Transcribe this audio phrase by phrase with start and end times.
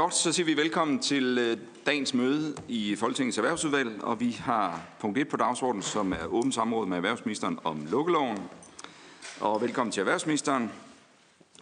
[0.00, 4.82] Godt, så siger vi velkommen til øh, dagens møde i Folketingets Erhvervsudvalg, og vi har
[5.00, 8.38] punkt 1 på dagsordenen, som er åbent samråd med erhvervsministeren om lukkeloven.
[9.40, 10.72] Og velkommen til erhvervsministeren.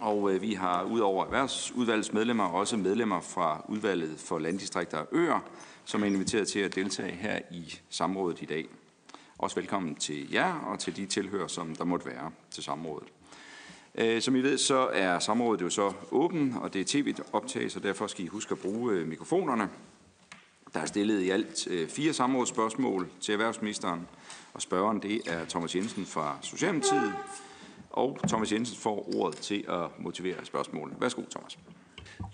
[0.00, 5.40] Og øh, vi har udover erhvervsudvalgets medlemmer også medlemmer fra udvalget for landdistrikter og øer,
[5.84, 8.66] som er inviteret til at deltage her i samrådet i dag.
[9.38, 13.08] Også velkommen til jer og til de tilhører, som der måtte være til samrådet.
[14.00, 17.80] Øh, som I ved, så er samrådet jo så åben, og det er tv-optag, så
[17.80, 19.68] derfor skal I huske at bruge øh, mikrofonerne.
[20.74, 24.08] Der er stillet i alt øh, fire samrådsspørgsmål til erhvervsministeren,
[24.54, 27.12] og spørgeren det er Thomas Jensen fra Socialdemokratiet.
[27.90, 31.00] Og Thomas Jensen får ordet til at motivere spørgsmålene.
[31.00, 31.58] Værsgo, Thomas.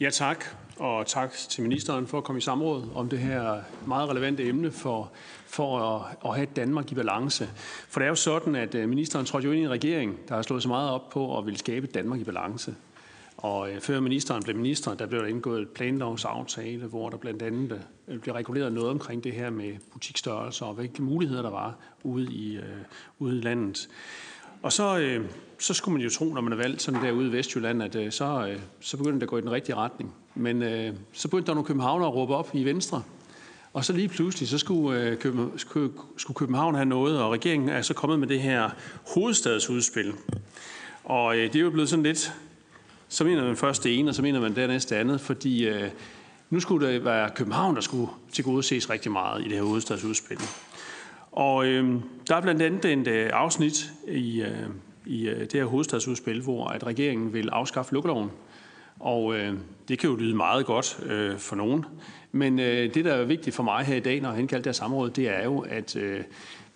[0.00, 0.44] Ja, tak.
[0.78, 4.70] Og tak til ministeren for at komme i samråd om det her meget relevante emne
[4.70, 5.12] for,
[5.46, 7.48] for at, at have Danmark i balance.
[7.88, 10.34] For det er jo sådan, at øh, ministeren trådte jo ind i en regering, der
[10.34, 12.74] har slået så meget op på at ville skabe Danmark i balance.
[13.36, 17.42] Og øh, før ministeren blev minister, der blev der indgået et planlovsaftale, hvor der blandt
[17.42, 21.74] andet øh, blev reguleret noget omkring det her med butikstørrelser og hvilke muligheder der var
[22.02, 22.62] ude i, øh,
[23.18, 23.88] ude i landet.
[24.62, 25.24] Og så, øh,
[25.64, 28.12] så skulle man jo tro, når man er valgt sådan derude i Vestjylland, at øh,
[28.12, 30.14] så, øh, så begyndte det at gå i den rigtige retning.
[30.34, 33.02] Men øh, så begyndte der nogle københavnere at råbe op i Venstre.
[33.72, 35.58] Og så lige pludselig, så skulle, øh, København,
[36.16, 38.70] skulle København have noget, og regeringen er så kommet med det her
[39.14, 40.12] hovedstadsudspil.
[41.04, 42.34] Og øh, det er jo blevet sådan lidt,
[43.08, 45.90] så mener man først det ene, og så mener man det næste andet, fordi øh,
[46.50, 49.62] nu skulle det være København, der skulle til gode ses rigtig meget i det her
[49.62, 50.38] hovedstadsudspil.
[51.32, 51.94] Og øh,
[52.28, 54.68] der er blandt andet et øh, afsnit i, øh,
[55.06, 58.30] i øh, det her hovedstadsudspil, hvor at regeringen vil afskaffe lukkeloven.
[59.00, 59.54] Og øh,
[59.88, 61.84] det kan jo lyde meget godt øh, for nogen.
[62.32, 64.70] Men øh, det, der er vigtigt for mig her i dag, når jeg indkaldt det
[64.70, 66.20] her samråd, det er jo, at øh,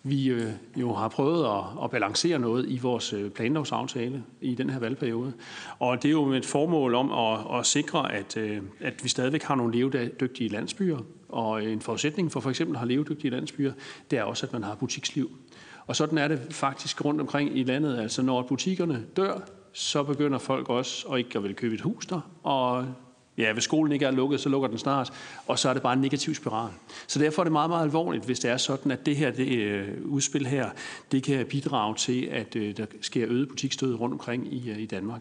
[0.03, 4.71] vi øh, jo har prøvet at, at balancere noget i vores øh, planlovsaftale i den
[4.71, 5.33] her valgperiode.
[5.79, 9.09] Og det er jo med et formål om at, at sikre, at, øh, at vi
[9.09, 10.99] stadigvæk har nogle levedygtige landsbyer.
[11.29, 13.73] Og en forudsætning for for eksempel at have levedygtige landsbyer,
[14.11, 15.31] det er også, at man har butiksliv.
[15.89, 17.99] Og sådan er det faktisk rundt omkring i landet.
[17.99, 19.39] Altså når butikkerne dør,
[19.73, 22.87] så begynder folk også at ikke at vil købe et hus der, og
[23.39, 25.13] Ja, hvis skolen ikke er lukket, så lukker den snart,
[25.47, 26.71] og så er det bare en negativ spiral.
[27.07, 29.59] Så derfor er det meget, meget alvorligt, hvis det er sådan, at det her det,
[29.59, 30.71] øh, udspil her,
[31.13, 34.87] det kan bidrage til, at øh, der sker øget butikstød rundt omkring i, øh, i
[34.87, 35.21] Danmark.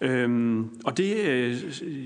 [0.00, 1.56] Øhm, og det, øh,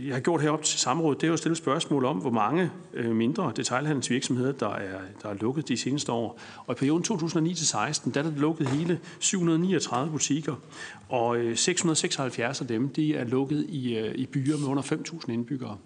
[0.07, 2.71] jeg har gjort herop til samrådet, det er jo at stille spørgsmål om, hvor mange
[2.95, 6.41] øh, mindre detaljhandelsvirksomheder, der er, der er lukket de seneste år.
[6.67, 10.55] Og i perioden 2009-16, der er der lukket hele 739 butikker,
[11.09, 15.33] og øh, 676 af dem, de er lukket i, øh, i byer med under 5.000
[15.33, 15.79] indbyggere.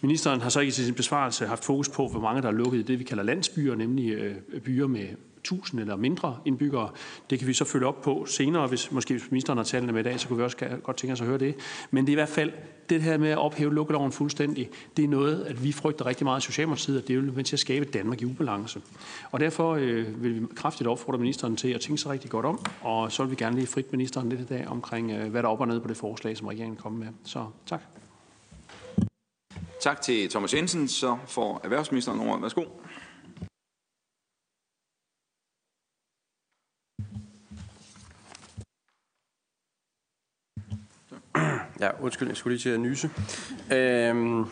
[0.00, 2.78] Ministeren har så ikke i sin besvarelse haft fokus på, hvor mange der er lukket
[2.78, 4.34] i det, vi kalder landsbyer, nemlig øh,
[4.64, 5.08] byer med
[5.52, 6.90] 1000 eller mindre indbyggere.
[7.30, 10.00] Det kan vi så følge op på senere, hvis måske hvis ministeren har tallene med
[10.00, 11.54] i dag, så kunne vi også godt tænke os at høre det.
[11.90, 12.52] Men det er i hvert fald
[12.90, 16.42] det her med at ophæve lukkeloven fuldstændig, det er noget, at vi frygter rigtig meget
[16.42, 18.80] i Socialdemokratiet, at det vil være til at skabe Danmark i ubalance.
[19.30, 22.60] Og derfor øh, vil vi kraftigt opfordre ministeren til at tænke sig rigtig godt om,
[22.82, 25.48] og så vil vi gerne lige frit ministeren lidt i dag omkring, øh, hvad der
[25.48, 27.08] er op og ned på det forslag, som regeringen kommer med.
[27.24, 27.80] Så tak.
[29.80, 30.88] Tak til Thomas Jensen.
[30.88, 32.42] Så får erhvervsministeren ordet.
[32.42, 32.64] Værsgo.
[41.80, 43.10] Ja, undskyld, jeg skulle lige til at nyse.
[43.72, 44.46] Øhm,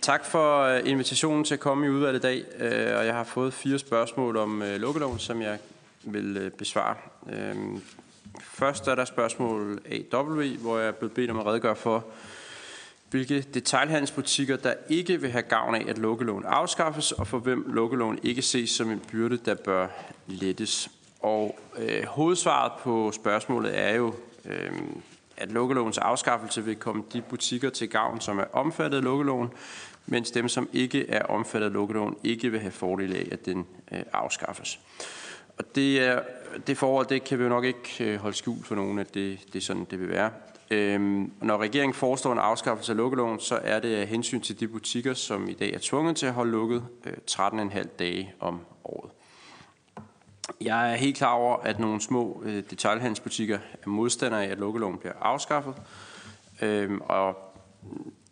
[0.00, 3.24] tak for øh, invitationen til at komme i udvalget i dag, øh, og jeg har
[3.24, 5.58] fået fire spørgsmål om øh, lukkeloven, som jeg
[6.02, 6.96] vil øh, besvare.
[7.32, 7.82] Øhm,
[8.42, 12.04] først er der spørgsmål AW, hvor jeg er blevet bedt om at redegøre for,
[13.10, 18.18] hvilke detaljhandelsbutikker, der ikke vil have gavn af, at lukkeloven afskaffes, og for hvem lukkeloven
[18.22, 19.86] ikke ses som en byrde, der bør
[20.26, 20.90] lettes.
[21.20, 24.14] Og øh, hovedsvaret på spørgsmålet er jo,
[24.44, 24.72] øh,
[25.36, 29.48] at lukkelovens afskaffelse vil komme de butikker til gavn, som er omfattet af lukkeloven,
[30.06, 33.66] mens dem, som ikke er omfattet af lukkeloven, ikke vil have fordel af, at den
[33.92, 34.80] øh, afskaffes.
[35.58, 36.20] Og det, er,
[36.66, 39.38] det forhold, det kan vi jo nok ikke øh, holde skjult for nogen, at det,
[39.52, 40.30] det er sådan, det vil være.
[40.70, 44.68] Øhm, når regeringen forestår en afskaffelse af lukkeloven, så er det af hensyn til de
[44.68, 49.10] butikker, som i dag er tvunget til at holde lukket øh, 13,5 dage om året.
[50.60, 54.98] Jeg er helt klar over, at nogle små øh, detaljhandelsbutikker er modstandere af, at lukkeloven
[54.98, 55.74] bliver afskaffet.
[56.62, 57.36] Øhm, og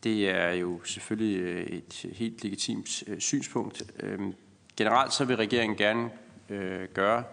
[0.05, 3.83] det er jo selvfølgelig øh, et helt legitimt øh, synspunkt.
[4.01, 4.35] Øhm,
[4.77, 6.11] generelt så vil regeringen gerne
[6.49, 7.25] øh, gøre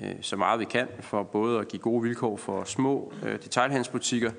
[0.00, 4.30] øh, så meget vi kan for både at give gode vilkår for små øh, detaljhandelsbutikker,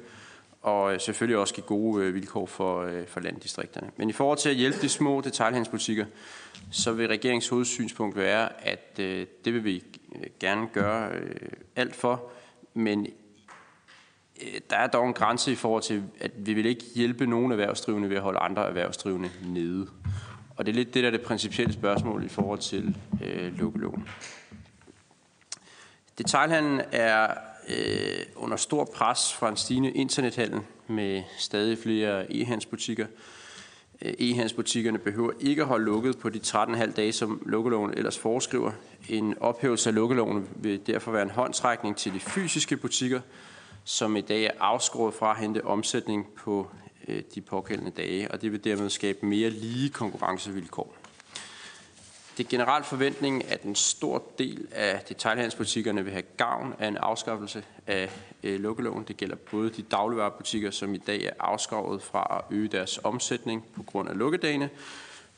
[0.63, 3.92] og øh, selvfølgelig også give gode øh, vilkår for, øh, for landdistrikterne.
[3.98, 6.06] Men i forhold til at hjælpe de små detaljhandelsbutikker,
[6.71, 9.83] så vil regeringens hovedsynspunkt være, at øh, det vil vi
[10.39, 12.24] gerne gøre øh, alt for,
[12.74, 13.07] men
[14.42, 17.51] Øh, der er dog en grænse i forhold til, at vi vil ikke hjælpe nogen
[17.51, 19.88] erhvervsdrivende ved at holde andre erhvervsdrivende nede.
[20.57, 24.07] Og det er lidt det, der er det principielle spørgsmål i forhold til øh, lukkeloven.
[26.18, 27.27] Detailhandlen er
[27.69, 33.06] øh, under stor pres fra en stigende internethandel med stadig flere e-handelsbutikker.
[34.01, 38.71] Øh, e-handelsbutikkerne behøver ikke at holde lukket på de 13,5 dage, som lukkeloven ellers foreskriver.
[39.10, 43.21] En ophævelse af lukkeloven vil derfor være en håndtrækning til de fysiske butikker,
[43.83, 46.68] som i dag er afskåret fra at hente omsætning på
[47.07, 50.95] øh, de pågældende dage, og det vil dermed skabe mere lige konkurrencevilkår.
[52.38, 56.98] Det er generelt forventningen, at en stor del af detaljhandelsbutikkerne vil have gavn af en
[56.98, 58.10] afskaffelse af
[58.44, 59.04] øh, lukkeloven.
[59.08, 63.66] Det gælder både de dagligvarerbutikker, som i dag er afskåret fra at øge deres omsætning
[63.76, 64.70] på grund af lukkedagene.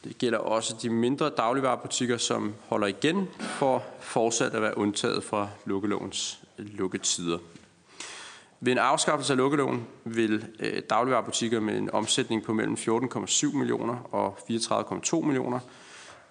[0.03, 5.49] Det gælder også de mindre dagligvarerbutikker, som holder igen for fortsat at være undtaget fra
[5.65, 7.37] lukkelovens øh, lukketider.
[8.59, 13.97] Ved en afskaffelse af lukkeloven vil øh, dagligvarerbutikker med en omsætning på mellem 14,7 millioner
[14.11, 15.59] og 34,2 millioner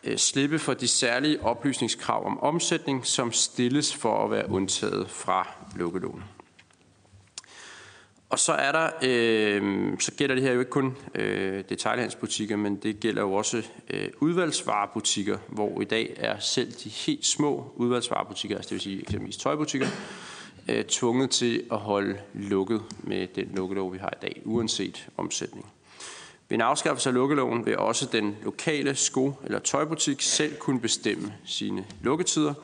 [0.05, 5.49] Øh, slippe for de særlige oplysningskrav om omsætning, som stilles for at være undtaget fra
[5.77, 6.25] lukkeloven.
[8.31, 12.77] Og så er der, øh, så gælder det her jo ikke kun øh, detaljhandelsbutikker, men
[12.77, 18.57] det gælder jo også øh, udvalgsvarebutikker, hvor i dag er selv de helt små udvalgsvarebutikker,
[18.57, 19.87] altså det vil sige eksempelvis tøjbutikker,
[20.69, 25.74] øh, tvunget til at holde lukket med den lukkelov, vi har i dag, uanset omsætning.
[26.49, 31.35] Ved en afskaffelse af lukkeloven vil også den lokale sko- eller tøjbutik selv kunne bestemme
[31.45, 32.55] sine lukketider,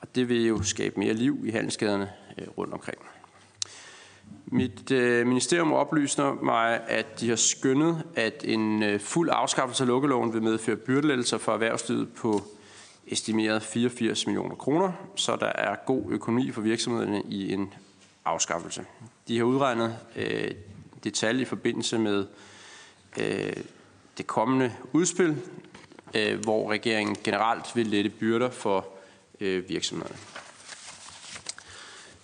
[0.00, 2.98] og det vil jo skabe mere liv i handelsgaderne øh, rundt omkring.
[4.46, 9.88] Mit øh, ministerium oplyser mig, at de har skyndet, at en øh, fuld afskaffelse af
[9.88, 12.42] lukkeloven vil medføre byrdelettelser for erhvervslivet på
[13.06, 17.74] estimeret 84 millioner kroner, så der er god økonomi for virksomhederne i en
[18.24, 18.84] afskaffelse.
[19.28, 20.50] De har udregnet øh,
[21.04, 22.26] detaljer i forbindelse med
[23.20, 23.52] øh,
[24.18, 25.36] det kommende udspil,
[26.14, 28.86] øh, hvor regeringen generelt vil lette byrder for
[29.40, 30.16] øh, virksomhederne.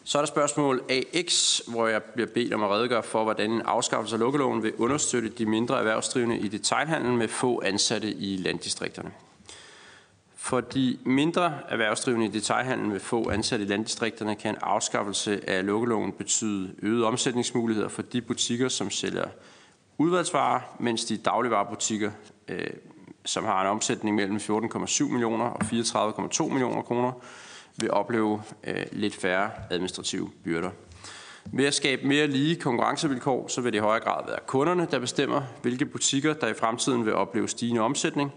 [0.05, 0.83] Så er der spørgsmål
[1.15, 4.75] AX, hvor jeg bliver bedt om at redegøre for, hvordan en afskaffelse af lukkeloven vil
[4.75, 9.13] understøtte de mindre erhvervsdrivende i detaljhandlen med få ansatte i landdistrikterne.
[10.37, 15.67] For de mindre erhvervsdrivende i detaljhandlen med få ansatte i landdistrikterne kan en afskaffelse af
[15.67, 19.29] lukkeloven betyde øgede omsætningsmuligheder for de butikker, som sælger
[19.99, 22.11] udvalgsvarer, mens de dagligvarerbutikker,
[22.49, 22.67] øh,
[23.25, 27.13] som har en omsætning mellem 14,7 millioner og 34,2 millioner kroner,
[27.77, 30.71] vil opleve øh, lidt færre administrative byrder.
[31.45, 34.99] Ved at skabe mere lige konkurrencevilkår, så vil det i højere grad være kunderne, der
[34.99, 38.33] bestemmer, hvilke butikker, der i fremtiden vil opleve stigende omsætning,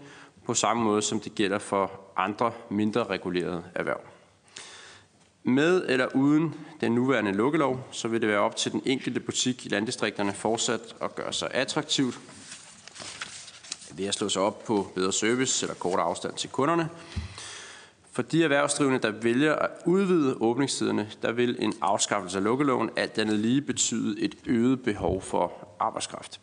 [0.46, 4.00] på samme måde som det gælder for andre mindre regulerede erhverv.
[5.48, 9.66] Med eller uden den nuværende lukkelov, så vil det være op til den enkelte butik
[9.66, 12.20] i landdistrikterne fortsat at gøre sig attraktivt
[13.92, 16.88] ved at slå sig op på bedre service eller kort afstand til kunderne.
[18.12, 23.18] For de erhvervsdrivende, der vælger at udvide åbningstiderne, der vil en afskaffelse af lukkeloven alt
[23.18, 26.40] andet lige betyde et øget behov for arbejdskraft.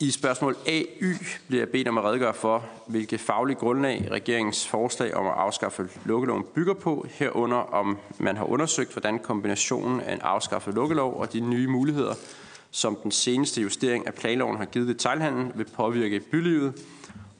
[0.00, 1.14] I spørgsmål AY
[1.48, 5.88] bliver jeg bedt om at redegøre for, hvilke faglige grundlag regeringens forslag om at afskaffe
[6.04, 11.32] lukkeloven bygger på, herunder om man har undersøgt, hvordan kombinationen af en afskaffet lukkelov og
[11.32, 12.14] de nye muligheder,
[12.70, 16.74] som den seneste justering af planloven har givet detaljhandlen, vil påvirke bylivet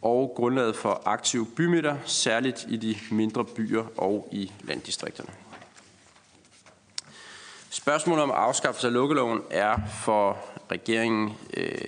[0.03, 5.31] og grundlaget for aktive bymidter, særligt i de mindre byer og i landdistrikterne.
[7.71, 10.39] Spørgsmålet om afskaffelse af lukkeloven er for
[10.71, 11.79] regeringen øh,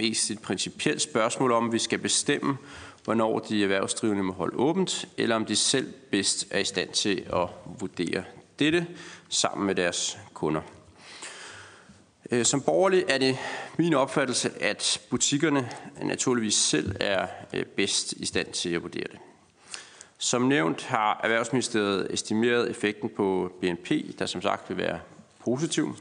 [0.00, 2.56] mest et principielt spørgsmål om, vi skal bestemme,
[3.04, 7.26] hvornår de erhvervsdrivende må holde åbent, eller om de selv bedst er i stand til
[7.32, 7.48] at
[7.80, 8.24] vurdere
[8.58, 8.86] dette
[9.28, 10.60] sammen med deres kunder.
[12.30, 13.38] Øh, som borgerlig er det
[13.76, 15.70] min opfattelse, at butikkerne
[16.02, 19.18] naturligvis selv er øh, bedst i stand til at vurdere det.
[20.18, 25.00] Som nævnt har Erhvervsministeriet estimeret effekten på BNP, der som sagt vil være
[25.44, 25.96] positiv.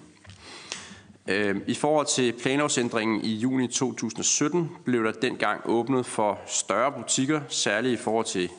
[1.29, 7.41] Øhm, I forhold til planlovsændringen i juni 2017 blev der dengang åbnet for større butikker,
[7.49, 8.49] særligt i forhold til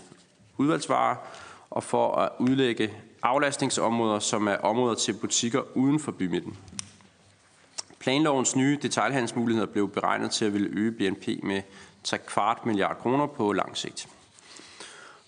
[0.59, 1.17] udvalgsvarer,
[1.71, 6.57] og for at udlægge aflastningsområder, som er områder til butikker uden for bymidten.
[7.99, 11.63] Planlovens nye detaljhandelsmuligheder blev beregnet til at ville øge BNP med
[12.05, 14.09] 3 kvart milliard kroner på lang sigt.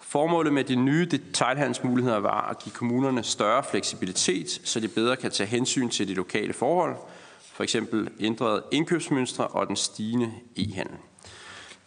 [0.01, 5.31] Formålet med de nye detaljhandelsmuligheder var at give kommunerne større fleksibilitet, så de bedre kan
[5.31, 6.97] tage hensyn til de lokale forhold–
[7.53, 10.97] for eksempel ændrede indkøbsmønstre og den stigende e-handel.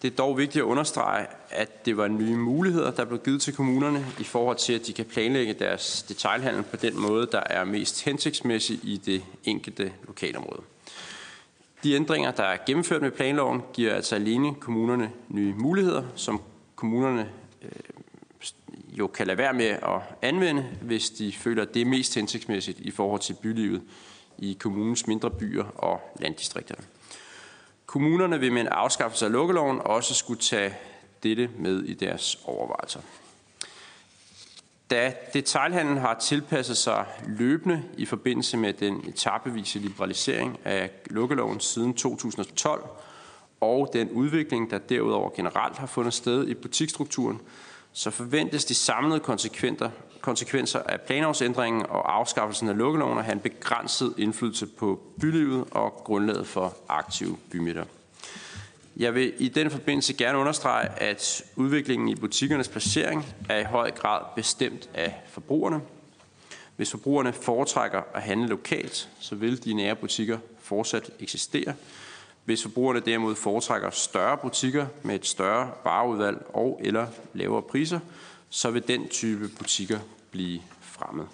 [0.01, 3.53] Det er dog vigtigt at understrege, at det var nye muligheder, der blev givet til
[3.53, 7.63] kommunerne i forhold til, at de kan planlægge deres detaljhandel på den måde, der er
[7.63, 10.61] mest hensigtsmæssig i det enkelte lokalområde.
[11.83, 16.41] De ændringer, der er gennemført med planloven, giver altså alene kommunerne nye muligheder, som
[16.75, 17.29] kommunerne
[17.61, 17.69] øh,
[18.91, 22.79] jo kan lade være med at anvende, hvis de føler, at det er mest hensigtsmæssigt
[22.79, 23.81] i forhold til bylivet
[24.37, 26.83] i kommunens mindre byer og landdistrikterne.
[27.85, 30.73] Kommunerne vil med en afskaffelse af lukkeloven også skulle tage
[31.23, 32.99] dette med i deres overvejelser.
[34.89, 41.93] Da detaljhandlen har tilpasset sig løbende i forbindelse med den etappevise liberalisering af lukkeloven siden
[41.93, 42.83] 2012,
[43.61, 47.41] og den udvikling, der derudover generelt har fundet sted i butiksstrukturen,
[47.93, 49.89] så forventes de samlede konsekvenser
[50.25, 55.91] konsekvenser af planlovsændringen og afskaffelsen af lukkeloven at have en begrænset indflydelse på bylivet og
[55.93, 57.83] grundlaget for aktive bymidter.
[58.97, 63.91] Jeg vil i den forbindelse gerne understrege, at udviklingen i butikkernes placering er i høj
[63.91, 65.81] grad bestemt af forbrugerne.
[66.75, 71.73] Hvis forbrugerne foretrækker at handle lokalt, så vil de nære butikker fortsat eksistere.
[72.45, 77.99] Hvis forbrugerne derimod foretrækker større butikker med et større vareudvalg og eller lavere priser,
[78.49, 79.99] så vil den type butikker
[80.31, 81.27] blive fremmet.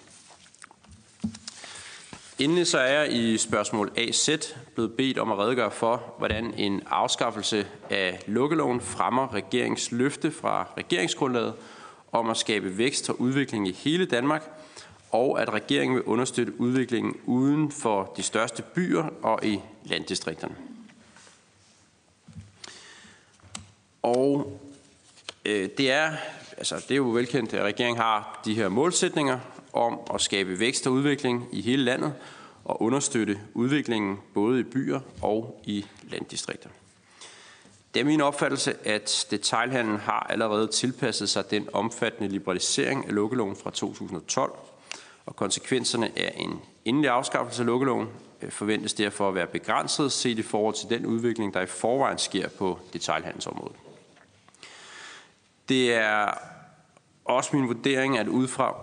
[2.38, 4.30] Endelig så er jeg i spørgsmål AZ
[4.74, 10.68] blevet bedt om at redegøre for, hvordan en afskaffelse af lukkeloven fremmer regeringens løfte fra
[10.78, 11.54] regeringsgrundlaget
[12.12, 14.50] om at skabe vækst og udvikling i hele Danmark,
[15.10, 20.56] og at regeringen vil understøtte udviklingen uden for de største byer og i landdistrikterne.
[24.02, 24.60] Og
[25.44, 26.12] øh, det er
[26.62, 29.38] altså, det er jo velkendt, at regeringen har de her målsætninger
[29.72, 32.14] om at skabe vækst og udvikling i hele landet
[32.64, 36.68] og understøtte udviklingen både i byer og i landdistrikter.
[37.94, 43.56] Det er min opfattelse, at detaljhandlen har allerede tilpasset sig den omfattende liberalisering af lukkeloven
[43.56, 44.52] fra 2012,
[45.26, 48.08] og konsekvenserne af en endelig afskaffelse af lukkeloven
[48.42, 52.18] øh, forventes derfor at være begrænset set i forhold til den udvikling, der i forvejen
[52.18, 53.76] sker på detaljhandelsområdet.
[55.68, 56.51] Det er
[57.24, 58.28] også min vurdering, at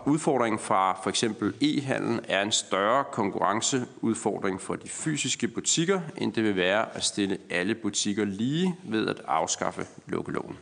[0.06, 6.44] udfordringen fra for eksempel e-handel er en større konkurrenceudfordring for de fysiske butikker, end det
[6.44, 10.58] vil være at stille alle butikker lige ved at afskaffe lukkeloven.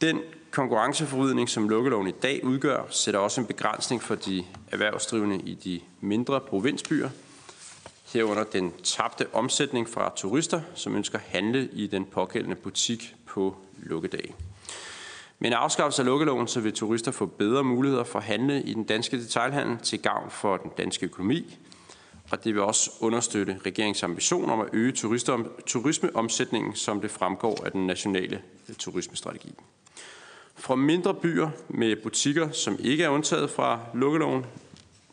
[0.00, 5.54] Den konkurrenceforvridning, som lukkeloven i dag udgør, sætter også en begrænsning for de erhvervsdrivende i
[5.54, 7.10] de mindre provinsbyer,
[8.12, 13.56] herunder den tabte omsætning fra turister, som ønsker at handle i den pågældende butik på
[13.76, 14.34] lukkedage.
[15.38, 18.74] Med en afskaffelse af lukkeloven, så vil turister få bedre muligheder for at handle i
[18.74, 21.58] den danske detaljhandel til gavn for den danske økonomi,
[22.30, 24.92] og det vil også understøtte regeringens ambition om at øge
[25.66, 29.54] turismeomsætningen, som det fremgår af den nationale øh, turismestrategi.
[30.54, 34.46] Fra mindre byer med butikker, som ikke er undtaget fra lukkeloven,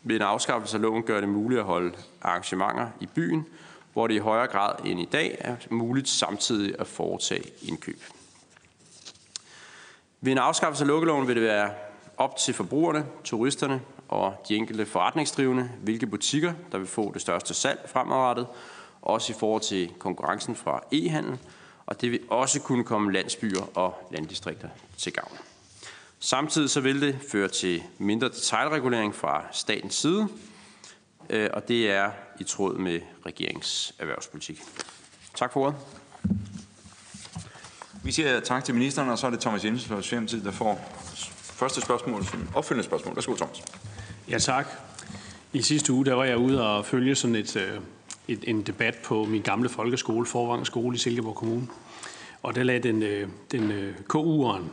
[0.02, 3.46] vil en afskaffelse af loven gøre det muligt at holde arrangementer i byen,
[3.92, 8.02] hvor det i højere grad end i dag er muligt samtidig at foretage indkøb.
[10.24, 11.70] Ved en afskaffelse af lukkeloven vil det være
[12.16, 17.54] op til forbrugerne, turisterne og de enkelte forretningsdrivende, hvilke butikker, der vil få det største
[17.54, 18.46] salg fremadrettet,
[19.02, 21.38] også i forhold til konkurrencen fra e-handel,
[21.86, 25.38] og det vil også kunne komme landsbyer og landdistrikter til gavn.
[26.18, 30.28] Samtidig så vil det føre til mindre detaljregulering fra statens side,
[31.30, 34.62] øh, og det er i tråd med regeringens erhvervspolitik.
[35.34, 35.76] Tak for ordet.
[38.04, 40.92] Vi siger tak til ministeren, og så er det Thomas Jensen fra Socialdemokratiet, der får
[41.40, 43.16] første spørgsmål som opfølgende spørgsmål.
[43.16, 43.62] Værsgo, Thomas.
[44.30, 44.66] Ja, tak.
[45.52, 47.80] I sidste uge der var jeg ude og følge sådan et, øh,
[48.28, 51.66] et, en debat på min gamle folkeskole, Forvang Skole i Silkeborg Kommune.
[52.42, 54.64] Og der lagde den, øh, den øh, KU'eren,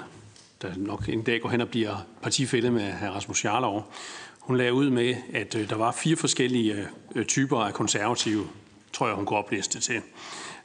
[0.62, 3.06] der nok en dag går hen og bliver partifælde med hr.
[3.06, 3.94] Rasmus Jarlov,
[4.40, 6.88] hun lagde ud med, at der var fire forskellige
[7.28, 8.48] typer af konservative,
[8.94, 10.02] tror jeg, hun kunne opliste til.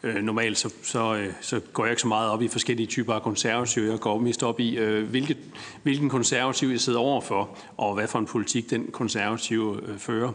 [0.07, 3.15] Øh, normalt så, så, øh, så går jeg ikke så meget op i forskellige typer
[3.15, 3.91] af konservative.
[3.91, 5.37] Jeg går mest op i, øh, hvilket,
[5.83, 10.33] hvilken konservativ jeg sidder overfor, og hvad for en politik den konservative øh, fører.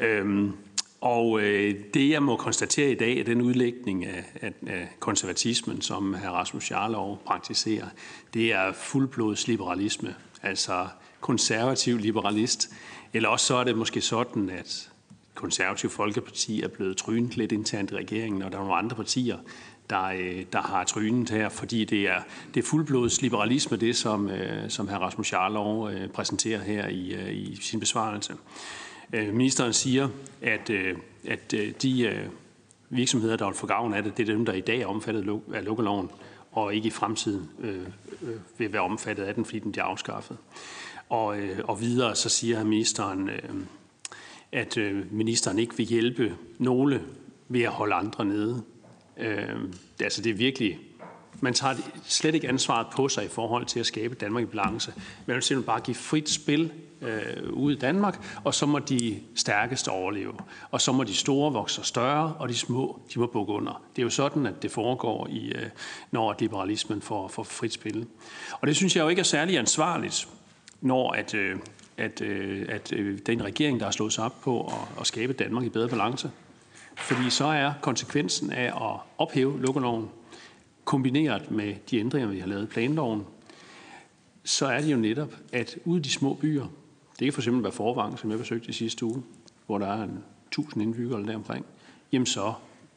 [0.00, 0.52] Øhm,
[1.00, 5.82] og øh, det, jeg må konstatere i dag, er den udlægning af, af, af konservatismen,
[5.82, 6.28] som hr.
[6.28, 7.86] Rasmus Jarlov praktiserer,
[8.34, 10.86] det er fuldblods liberalisme, altså
[11.20, 12.70] konservativ liberalist.
[13.12, 14.90] Eller også så er det måske sådan, at
[15.38, 19.38] konservative Folkeparti er blevet trynet lidt internt i regeringen, og der er nogle andre partier,
[19.90, 22.22] der, øh, der har trynet her, fordi det er,
[22.54, 24.94] det er fuldblods liberalisme, det som, øh, som hr.
[24.94, 28.34] Rasmus Jarlov øh, præsenterer her i, i sin besvarelse.
[29.12, 30.08] Ministeren siger,
[30.42, 30.70] at,
[31.28, 32.28] at de
[32.90, 35.40] virksomheder, der vil få gavn af det, det er dem, der i dag er omfattet
[35.54, 36.10] af lukkeloven,
[36.52, 37.86] og ikke i fremtiden øh,
[38.22, 40.36] øh, vil være omfattet af den, fordi den bliver afskaffet.
[41.08, 43.50] Og, øh, og videre så siger ministeren, øh,
[44.52, 47.02] at øh, ministeren ikke vil hjælpe nogle
[47.48, 48.62] ved at holde andre nede.
[49.16, 49.56] Øh,
[50.00, 50.78] altså det er virkelig
[51.40, 51.74] man tager
[52.04, 54.92] slet ikke ansvaret på sig i forhold til at skabe Danmark i balance.
[55.26, 59.20] Man vil simpelthen bare give frit spil øh, ud i Danmark, og så må de
[59.34, 60.32] stærkeste overleve.
[60.70, 63.82] Og så må de store vokse større, og de små de må bukke under.
[63.96, 65.66] Det er jo sådan, at det foregår, i, øh,
[66.10, 68.06] når liberalismen får, får frit spil.
[68.60, 70.28] Og det synes jeg jo ikke er særlig ansvarligt,
[70.80, 71.56] når at, øh,
[71.98, 75.32] at, øh, at øh, den regering, der har slået sig op på at, at skabe
[75.32, 76.30] Danmark i bedre balance.
[76.96, 80.08] Fordi så er konsekvensen af at ophæve lukkeloven,
[80.84, 83.26] kombineret med de ændringer, vi har lavet i planloven,
[84.44, 86.66] så er det jo netop, at ude i de små byer,
[87.18, 89.22] det kan for eksempel være Forvang, som jeg besøgte i sidste uge,
[89.66, 91.66] hvor der er en tusind indbyggere eller deromkring,
[92.12, 92.52] jamen så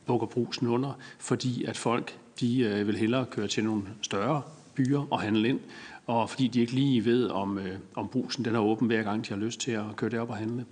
[0.05, 4.41] bukker brusen under, fordi at folk de øh, vil hellere køre til nogle større
[4.75, 5.59] byer og handle ind,
[6.07, 9.27] og fordi de ikke lige ved, om, øh, om brusen den er åben hver gang,
[9.27, 10.65] de har lyst til at køre derop og handle.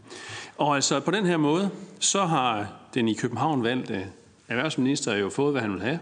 [0.58, 1.70] Og altså på den her måde,
[2.00, 4.02] så har den i København valgte øh,
[4.48, 6.00] erhvervsminister jo fået, hvad han vil have,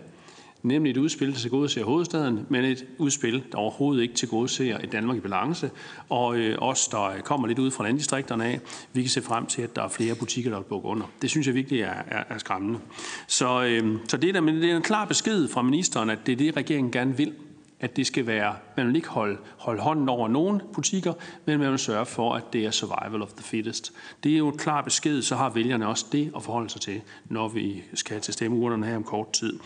[0.64, 4.50] nemlig et udspil, der tilgodeser gode hovedstaden, men et udspil, der overhovedet ikke til gode
[4.84, 5.72] et Danmark i balance.
[6.10, 8.60] Og øh, os, der øh, kommer lidt ud fra landdistrikterne af,
[8.94, 11.06] vi kan se frem til, at der er flere butikker, der vil bukke under.
[11.22, 12.80] Det synes jeg virkelig er, er, er skræmmende.
[13.28, 16.32] Så, øh, så det, der, men det er en klar besked fra ministeren, at det
[16.32, 17.34] er det, regeringen gerne vil
[17.80, 21.14] at det skal være, man vil ikke holde, holde hånden over nogen butikker,
[21.46, 23.94] men man vil sørge for, at det er survival of the fittest.
[24.24, 27.02] Det er jo en klar besked, så har vælgerne også det at forholde sig til,
[27.26, 29.60] når vi skal til stemmeurnerne her om kort tid.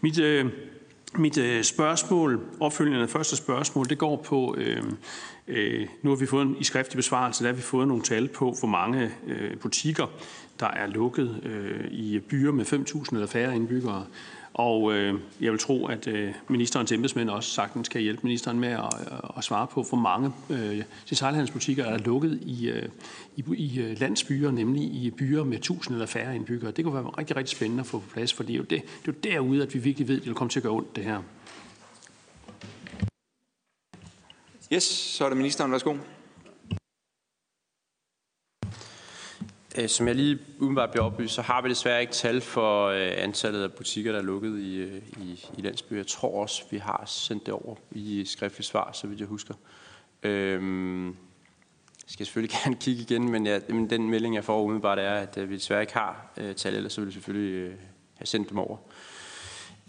[0.00, 0.46] Mit, øh,
[1.18, 4.82] mit øh, spørgsmål, opfølgende første spørgsmål, det går på, øh,
[5.48, 8.28] øh, nu har vi fået en, i skriftlig besvarelse, der har vi fået nogle tal
[8.28, 10.06] på, hvor mange øh, butikker,
[10.60, 14.06] der er lukket øh, i byer med 5.000 eller færre indbyggere.
[14.54, 18.68] Og øh, jeg vil tro, at øh, ministerens embedsmænd også sagtens kan hjælpe ministeren med
[18.68, 22.88] at, øh, at svare på, hvor mange øh, detaljhandelsbutikker er lukket i, øh,
[23.36, 26.70] i, i øh, landsbyer, nemlig i byer med tusind eller færre indbyggere.
[26.70, 28.82] Det kunne være rigtig, rigtig spændende at få på plads, for det er jo, det,
[29.06, 30.72] det er jo derude, at vi virkelig ved, at det vil komme til at gøre
[30.72, 31.22] ondt, det her.
[34.72, 35.72] Yes, så er det ministeren.
[35.72, 35.94] Værsgo.
[39.78, 43.10] Øh, som jeg lige umiddelbart bliver oplyst, så har vi desværre ikke tal for øh,
[43.16, 45.96] antallet af butikker, der er lukket i, øh, i, i landsbyer.
[45.96, 49.54] Jeg tror også, vi har sendt det over i skriftligt svar, så vidt jeg husker.
[50.22, 51.08] Øhm,
[52.18, 55.50] jeg selvfølgelig gerne kigge igen, men, ja, men den melding, jeg får umiddelbart, er, at
[55.50, 57.74] vi desværre ikke har øh, tal, ellers så vil vi selvfølgelig øh,
[58.18, 58.76] have sendt dem over.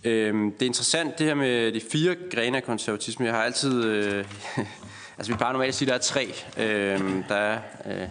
[0.03, 3.25] Øhm, det er interessant, det her med de fire grene af konservatisme.
[3.25, 3.83] Jeg har altid...
[3.83, 4.25] Øh,
[5.17, 6.33] altså, vi plejer normalt at sige, at der er tre.
[6.57, 7.61] Øhm, der er...
[7.85, 8.09] Øh,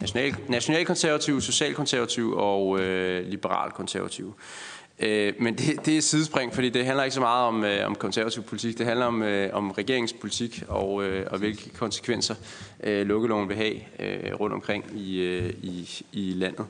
[0.00, 4.34] National, nationalkonservative, socialkonservativ og øh, liberalkonservativ.
[4.98, 7.94] Øh, men det, det er sidespring, fordi det handler ikke så meget om, øh, om
[7.94, 8.78] konservativ politik.
[8.78, 12.34] Det handler om, øh, om regeringspolitik og, øh, og hvilke konsekvenser
[12.82, 16.66] øh, lukkeloven vil have øh, rundt omkring i, øh, i, i landet.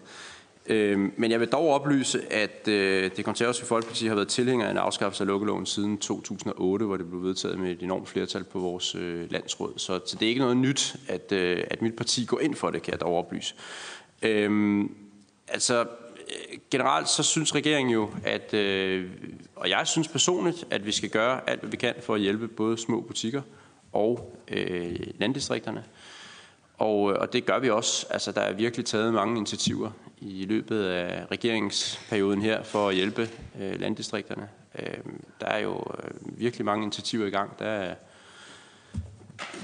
[0.68, 4.70] Øh, men jeg vil dog oplyse, at øh, det konservative Folkeparti har været tilhænger af
[4.70, 8.58] en afskaffelse af lukkeloven siden 2008, hvor det blev vedtaget med et enormt flertal på
[8.58, 9.72] vores øh, landsråd.
[9.76, 12.70] Så, så det er ikke noget nyt, at, øh, at mit parti går ind for
[12.70, 13.54] det, kan jeg dog oplyse.
[14.22, 14.94] Øhm,
[15.48, 15.86] altså, øh, altså,
[16.70, 19.10] generelt så synes regeringen jo, at, øh,
[19.56, 22.48] og jeg synes personligt, at vi skal gøre alt, hvad vi kan for at hjælpe
[22.48, 23.42] både små butikker
[23.92, 25.84] og øh, landdistrikterne.
[26.78, 28.06] Og, øh, og det gør vi også.
[28.10, 33.28] Altså, der er virkelig taget mange initiativer i løbet af regeringsperioden her for at hjælpe
[33.60, 34.48] øh, landdistrikterne.
[34.78, 34.98] Øh,
[35.40, 37.58] der er jo øh, virkelig mange initiativer i gang.
[37.58, 37.94] Der er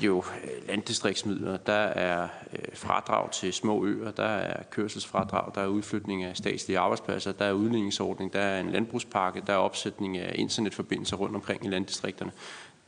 [0.01, 5.67] jo øh, landdistriktsmidler, der er øh, fradrag til små øer, der er kørselsfradrag, der er
[5.67, 10.35] udflytning af statslige arbejdspladser, der er udligningsordning, der er en landbrugspakke, der er opsætning af
[10.39, 12.33] internetforbindelser rundt omkring i landdistrikterne.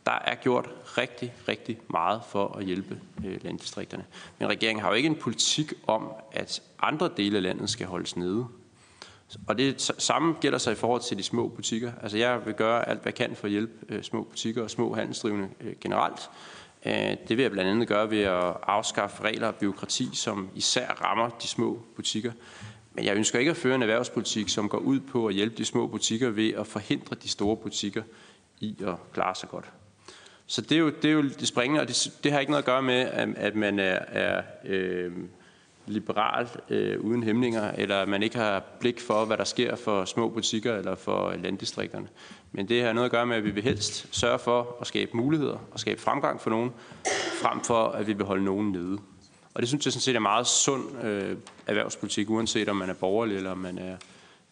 [0.06, 4.04] Der er gjort rigtig, rigtig meget for at hjælpe øh, landdistrikterne.
[4.38, 8.16] Men regeringen har jo ikke en politik om, at andre dele af landet skal holdes
[8.16, 8.46] nede.
[9.46, 11.92] Og det samme gælder sig i forhold til de små butikker.
[12.02, 14.70] Altså jeg vil gøre alt, hvad jeg kan for at hjælpe øh, små butikker og
[14.70, 16.30] små handelsdrivende øh, generelt.
[16.86, 20.88] Øh, det vil jeg blandt andet gøre ved at afskaffe regler og byråkrati, som især
[20.88, 22.32] rammer de små butikker.
[22.92, 25.64] Men jeg ønsker ikke at føre en erhvervspolitik, som går ud på at hjælpe de
[25.64, 28.02] små butikker ved at forhindre de store butikker
[28.60, 29.72] i at klare sig godt.
[30.46, 32.62] Så det er jo det, er jo det springende, og det, det har ikke noget
[32.62, 35.12] at gøre med, at, at man er, er øh,
[35.86, 40.04] liberal øh, uden hæmninger, eller at man ikke har blik for, hvad der sker for
[40.04, 42.08] små butikker eller for landdistrikterne.
[42.52, 45.10] Men det har noget at gøre med, at vi vil helst sørge for at skabe
[45.14, 46.72] muligheder og skabe fremgang for nogen,
[47.40, 48.98] frem for at vi vil holde nogen nede.
[49.54, 52.94] Og det synes jeg sådan set er meget sund øh, erhvervspolitik, uanset om man er
[52.94, 53.96] borgerlig eller om man er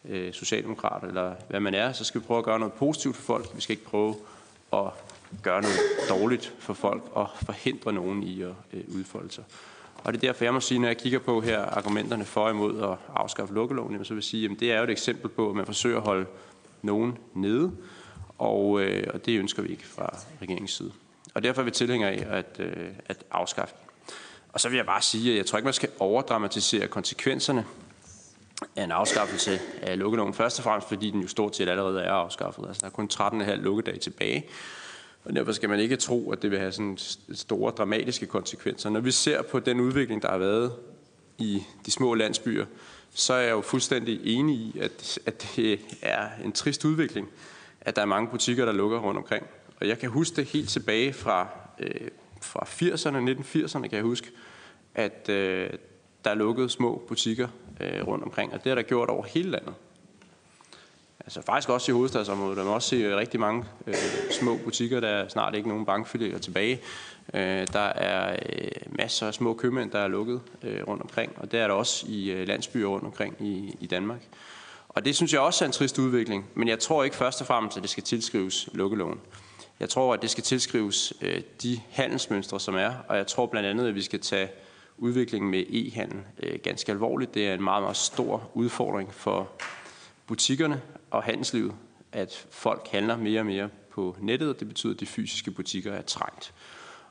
[0.08, 3.22] øh, socialdemokrat, eller hvad man er, så skal vi prøve at gøre noget positivt for
[3.22, 3.46] folk.
[3.54, 4.14] Vi skal ikke prøve
[4.72, 4.90] at
[5.42, 5.76] gøre noget
[6.08, 9.44] dårligt for folk og forhindre nogen i at øh, udfolde sig.
[10.04, 12.50] Og det er derfor, jeg må sige, når jeg kigger på her argumenterne for og
[12.50, 15.50] imod at afskaffe lukkeloven, så vil jeg sige, at det er jo et eksempel på,
[15.50, 16.26] at man forsøger at holde
[16.82, 17.72] nogen nede,
[18.38, 20.92] og, øh, og det ønsker vi ikke fra regeringens side.
[21.34, 23.74] Og derfor er vi tilhængere af at, øh, at afskaffe
[24.52, 27.64] Og så vil jeg bare sige, at jeg tror ikke, man skal overdramatisere konsekvenserne
[28.76, 30.34] af en afskaffelse af lukkeloven.
[30.34, 32.64] Først og fremmest, fordi den jo stort set allerede er afskaffet.
[32.68, 34.46] Altså, der er kun 13,5 lukkedage tilbage.
[35.24, 36.98] Og derfor skal man ikke tro, at det vil have sådan
[37.32, 38.90] store dramatiske konsekvenser.
[38.90, 40.72] Når vi ser på den udvikling, der har været
[41.38, 42.66] i de små landsbyer,
[43.10, 47.28] så er jeg jo fuldstændig enig i, at, at det er en trist udvikling,
[47.80, 49.46] at der er mange butikker, der lukker rundt omkring.
[49.80, 52.08] Og jeg kan huske det helt tilbage fra, øh,
[52.42, 54.30] fra 80'erne, 1980'erne kan jeg huske,
[54.94, 55.70] at øh,
[56.24, 57.48] der er lukket små butikker
[57.80, 59.74] øh, rundt omkring, og det er der gjort over hele landet.
[61.26, 62.56] Altså faktisk også i hovedstadsområdet.
[62.56, 63.94] Der må også se øh, rigtig mange øh,
[64.40, 65.00] små butikker.
[65.00, 66.80] Der er snart ikke nogen bankfilier tilbage.
[67.34, 71.32] Øh, der er øh, masser af små købmænd, der er lukket øh, rundt omkring.
[71.36, 74.20] Og det er der også i øh, landsbyer rundt omkring i, i Danmark.
[74.88, 76.46] Og det synes jeg også er en trist udvikling.
[76.54, 79.20] Men jeg tror ikke først og fremmest, at det skal tilskrives lukkeloven.
[79.80, 82.92] Jeg tror, at det skal tilskrives øh, de handelsmønstre, som er.
[83.08, 84.48] Og jeg tror blandt andet, at vi skal tage
[84.98, 87.34] udviklingen med e-handel øh, ganske alvorligt.
[87.34, 89.48] Det er en meget, meget stor udfordring for
[90.26, 91.74] butikkerne og handelslivet,
[92.12, 95.92] at folk handler mere og mere på nettet, og det betyder, at de fysiske butikker
[95.92, 96.54] er trængt.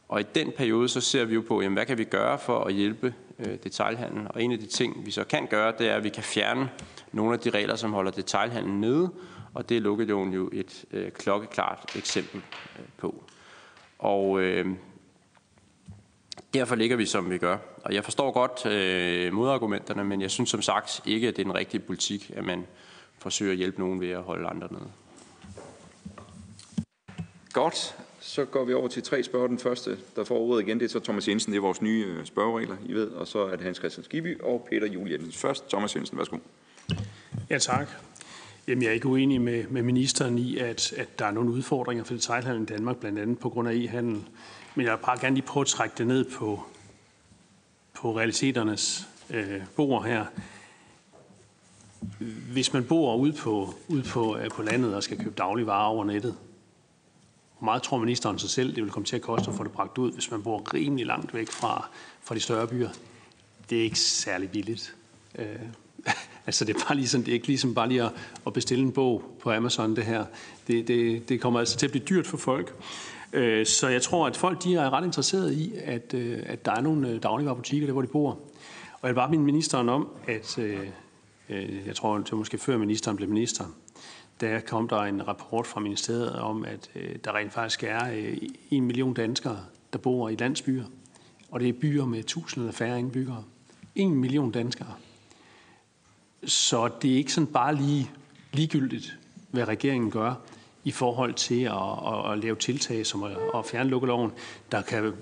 [0.08, 2.64] Og i den periode, så ser vi jo på, jamen, hvad kan vi gøre for
[2.64, 4.28] at hjælpe øh, detailhandlen?
[4.30, 6.70] Og en af de ting, vi så kan gøre, det er, at vi kan fjerne
[7.12, 9.12] nogle af de regler, som holder detailhandlen nede,
[9.54, 12.42] og det er lukkeloven jo et øh, klokkeklart eksempel
[12.80, 13.24] øh, på.
[14.00, 14.66] Og øh,
[16.54, 17.58] derfor ligger vi, som vi gør.
[17.84, 21.46] Og jeg forstår godt øh, modargumenterne, men jeg synes som sagt ikke, at det er
[21.46, 22.66] den rigtige politik, at man
[23.24, 24.92] forsøger at hjælpe nogen ved at holde andre nede.
[27.54, 27.96] Godt.
[28.20, 29.48] Så går vi over til tre spørger.
[29.48, 31.54] Den første, der får ordet igen, det er så Thomas Jensen.
[31.54, 33.08] Det er vores nye øh, spørgeregler, I ved.
[33.08, 35.32] Og så er det Hans Christian Skibby og Peter Juliansen.
[35.32, 36.38] Først Thomas Jensen, værsgo.
[37.50, 37.88] Ja, tak.
[38.68, 42.04] Jamen, jeg er ikke uenig med, med ministeren i, at, at der er nogle udfordringer
[42.04, 44.24] for detaljhandlen i Danmark, blandt andet på grund af e-handel.
[44.76, 46.64] Men jeg vil bare gerne lige prøve at trække det ned på,
[47.94, 50.26] på realiteternes øh, bord her.
[52.52, 56.06] Hvis man bor ude på, ude på, øh, på landet og skal købe dagligvarer over
[56.06, 56.36] nettet,
[57.60, 59.72] hvor meget tror ministeren sig selv, det vil komme til at koste at få det
[59.72, 61.90] bragt ud, hvis man bor rimelig langt væk fra,
[62.22, 62.90] fra de større byer?
[63.70, 64.96] Det er ikke særlig billigt.
[65.40, 65.46] Øh,
[66.48, 68.12] altså det er, bare ligesom, det er ikke ligesom bare lige at,
[68.48, 70.26] at bestille en bog på Amazon, det her.
[70.68, 72.76] Det, det, det kommer altså til at blive dyrt for folk.
[73.34, 76.72] Øh, så jeg tror, at folk de er ret interesserede i, at, øh, at der
[76.72, 78.30] er nogle øh, dagligvarerbutikker der, hvor de bor.
[78.94, 80.88] Og jeg vil bare minde ministeren om, at Øh,
[81.50, 83.66] Øh, jeg tror, det var måske før ministeren blev minister,
[84.42, 88.38] der kom der en rapport fra ministeriet om, at øh, der rent faktisk er øh,
[88.70, 89.60] en million danskere,
[89.94, 90.86] der bor i landsbyer.
[91.52, 93.44] Og det er byer med tusind eller færre indbyggere.
[93.96, 94.94] En million danskere.
[96.46, 98.12] Så det er ikke sådan bare lige
[98.54, 99.18] ligegyldigt,
[99.52, 100.34] hvad regeringen gør
[100.84, 101.74] i forhold til at,
[102.08, 104.32] at, at lave tiltag som at, at fjerne lukkeloven,
[104.72, 105.14] der kan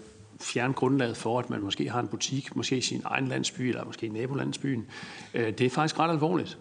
[0.41, 3.85] fjerne grundlaget for, at man måske har en butik, måske i sin egen landsby, eller
[3.85, 4.85] måske i nabolandsbyen.
[5.33, 6.57] Øh, det er faktisk ret alvorligt.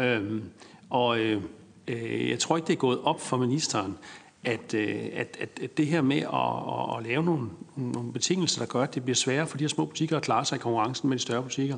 [0.00, 0.42] Øhm,
[0.90, 1.42] og øh,
[1.88, 3.98] øh jeg tror ikke, det er gået op for ministeren,
[4.44, 8.82] at, øh, at, at det her med at, at lave nogle, nogle betingelser, der gør,
[8.82, 11.16] at det bliver sværere for de her små butikker at klare sig i konkurrencen med
[11.16, 11.76] de større butikker,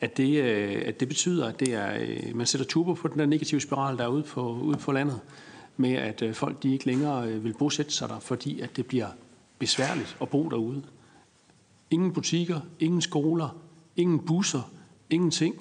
[0.00, 1.98] at det, øh, at det betyder, at det er,
[2.34, 5.20] man sætter turbo på den der negative spiral, der er ude på, ude på landet,
[5.76, 9.06] med at folk de ikke længere vil bosætte sig der, fordi at det bliver
[9.58, 10.82] besværligt at bo derude.
[11.90, 13.56] Ingen butikker, ingen skoler,
[13.96, 14.70] ingen busser,
[15.10, 15.54] ingenting.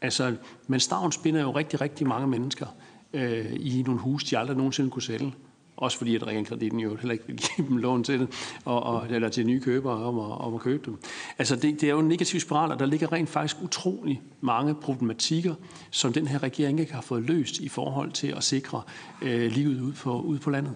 [0.00, 2.66] Altså, men stavnsbinder jo rigtig, rigtig mange mennesker
[3.12, 5.34] øh, i nogle huse, de aldrig nogensinde kunne sælge.
[5.76, 8.28] Også fordi, at realkreditten jo heller ikke vil give dem lån til det,
[8.64, 10.98] og, og, eller til nye købere om at, om at købe dem.
[11.38, 14.74] Altså, det, det er jo en negativ spiral, og der ligger rent faktisk utrolig mange
[14.74, 15.54] problematikker,
[15.90, 18.82] som den her regering ikke har fået løst i forhold til at sikre
[19.22, 20.74] øh, livet ude på, ude på landet.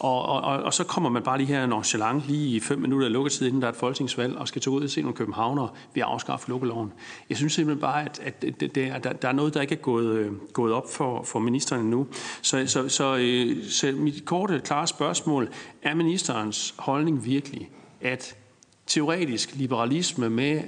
[0.00, 3.12] Og, og, og så kommer man bare lige her nonchalant, lige i fem minutter af
[3.12, 6.02] lukketid, inden der er et folketingsvalg, og skal tage ud og se nogle københavnere ved
[6.02, 6.92] at afskaffe lukkeloven.
[7.28, 9.74] Jeg synes simpelthen bare, at, at det, det, er, der, der er noget, der ikke
[9.74, 12.06] er gået, øh, gået op for, for ministeren endnu.
[12.42, 15.48] Så, så, så, øh, så mit korte, klare spørgsmål,
[15.82, 18.36] er ministerens holdning virkelig, at
[18.86, 20.62] teoretisk liberalisme med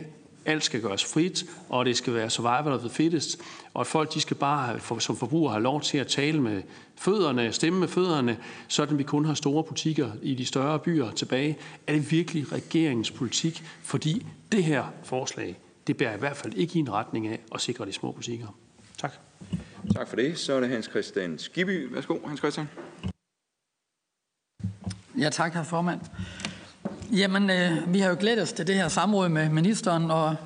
[0.44, 3.40] alt skal gøres frit, og det skal være survival of the fittest,
[3.74, 6.62] og at folk de skal bare for, som forbrugere have lov til at tale med
[6.96, 11.58] fødderne, stemme med fødderne, sådan vi kun har store butikker i de større byer tilbage.
[11.86, 13.62] Er det virkelig regeringens politik?
[13.82, 17.60] Fordi det her forslag, det bærer i hvert fald ikke i en retning af at
[17.60, 18.46] sikre de små butikker.
[18.98, 19.12] Tak.
[19.94, 20.38] Tak for det.
[20.38, 21.92] Så er det Hans Christian Skibby.
[21.92, 22.68] Værsgo, Hans Christian.
[25.18, 26.00] Ja, tak, herr formand.
[27.12, 30.36] Jamen, øh, vi har jo glædet os til det her samråd med ministeren, og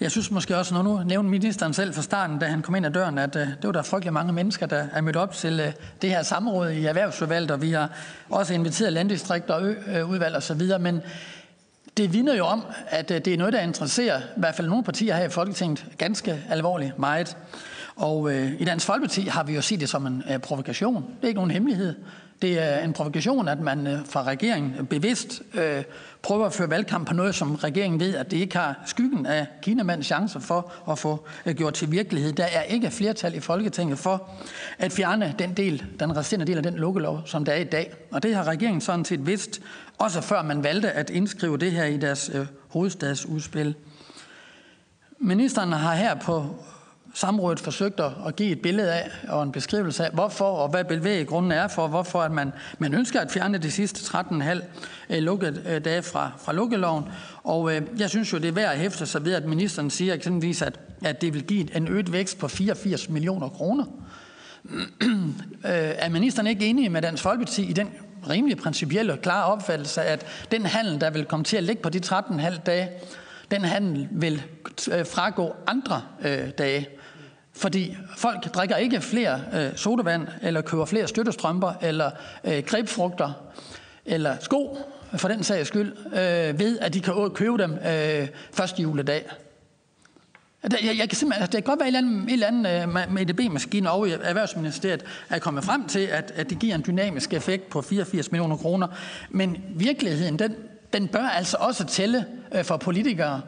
[0.00, 2.86] jeg synes måske også, når nu nævnte ministeren selv fra starten, da han kom ind
[2.86, 5.60] ad døren, at øh, det var der frygtelig mange mennesker, der er mødt op til
[5.60, 7.90] øh, det her samråd i erhvervsudvalget, og vi har
[8.30, 9.62] også inviteret landdistrikter og
[10.00, 11.00] øudvalg øh, og så videre, men
[11.96, 14.84] det vidner jo om, at øh, det er noget, der interesserer i hvert fald nogle
[14.84, 17.36] partier her i Folketinget ganske alvorligt meget.
[17.96, 20.94] Og øh, i Dansk Folkeparti har vi jo set det som en øh, provokation.
[20.94, 21.94] Det er ikke nogen hemmelighed.
[22.42, 25.82] Det er en provokation, at man øh, fra regeringen øh, bevidst øh,
[26.22, 29.46] prøver at føre valgkamp på noget, som regeringen ved, at det ikke har skyggen af
[29.62, 32.32] Kinamands chancer for at få øh, gjort til virkelighed.
[32.32, 34.28] Der er ikke flertal i Folketinget for
[34.78, 37.92] at fjerne den del, den resterende del af den lukkelov, som der er i dag.
[38.10, 39.60] Og det har regeringen sådan set vidst,
[39.98, 43.74] også før man valgte at indskrive det her i deres øh, hovedstadsudspil.
[45.18, 46.56] Ministeren har her på
[47.14, 51.52] samrådet forsøgt at give et billede af og en beskrivelse af, hvorfor og hvad bevæggrunden
[51.52, 54.62] er for, hvorfor at man, man ønsker at fjerne de sidste 13,5
[55.10, 57.04] øh, lukket øh, dage fra, fra lukkeloven.
[57.44, 60.14] Og øh, jeg synes jo, det er værd at hæfte sig ved, at ministeren siger
[60.14, 63.84] eksempelvis, at, at det vil give en øget vækst på 84 millioner kroner.
[65.64, 67.90] Øh, er ministeren ikke enig med Dansk Folkeparti i den
[68.28, 71.88] rimelig principielle og klare opfattelse, at den handel, der vil komme til at ligge på
[71.88, 72.88] de 13,5 dage,
[73.50, 74.42] den handel vil
[74.92, 76.88] øh, fragå andre øh, dage.
[77.60, 82.10] Fordi folk drikker ikke flere øh, sodavand, eller køber flere støttestrømper, eller
[82.44, 83.32] øh, grebfrugter,
[84.04, 84.78] eller sko,
[85.14, 89.24] for den sags skyld, øh, ved at de kan købe dem øh, første juledag.
[90.62, 93.12] Jeg, jeg kan simpelthen, altså, det kan godt være, at en eller anden, anden øh,
[93.12, 97.32] med EDB-maskine over i Erhvervsministeriet er kommet frem til, at, at det giver en dynamisk
[97.32, 98.88] effekt på 84 millioner kroner.
[99.30, 100.54] Men virkeligheden, den,
[100.92, 103.40] den bør altså også tælle øh, for politikere.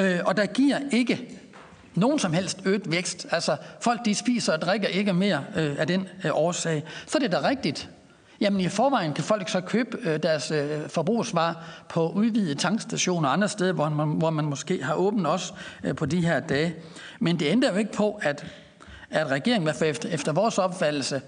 [0.00, 1.41] Øh, og der giver ikke
[1.94, 3.26] nogen som helst øget vækst.
[3.30, 6.82] Altså, folk de spiser og drikker ikke mere øh, af den øh, årsag.
[7.06, 7.90] Så er det da rigtigt.
[8.40, 11.54] Jamen i forvejen kan folk så købe øh, deres øh, forbrugsvarer
[11.88, 15.52] på udvidede tankstationer og andre steder, hvor man, hvor man måske har åbent også
[15.84, 16.74] øh, på de her dage.
[17.20, 18.46] Men det ændrer jo ikke på, at,
[19.10, 21.22] at regeringen, i hvert fald efter, efter vores opfattelse,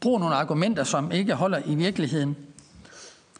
[0.00, 2.36] bruger nogle argumenter, som ikke holder i virkeligheden.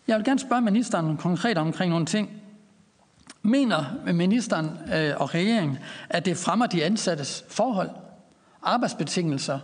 [0.09, 2.43] Jeg vil gerne spørge ministeren konkret omkring nogle ting.
[3.47, 5.79] Mener ministeren øh, og regeringen,
[6.11, 7.91] at det fremmer de ansattes forhold,
[8.63, 9.59] arbejdsbetingelser?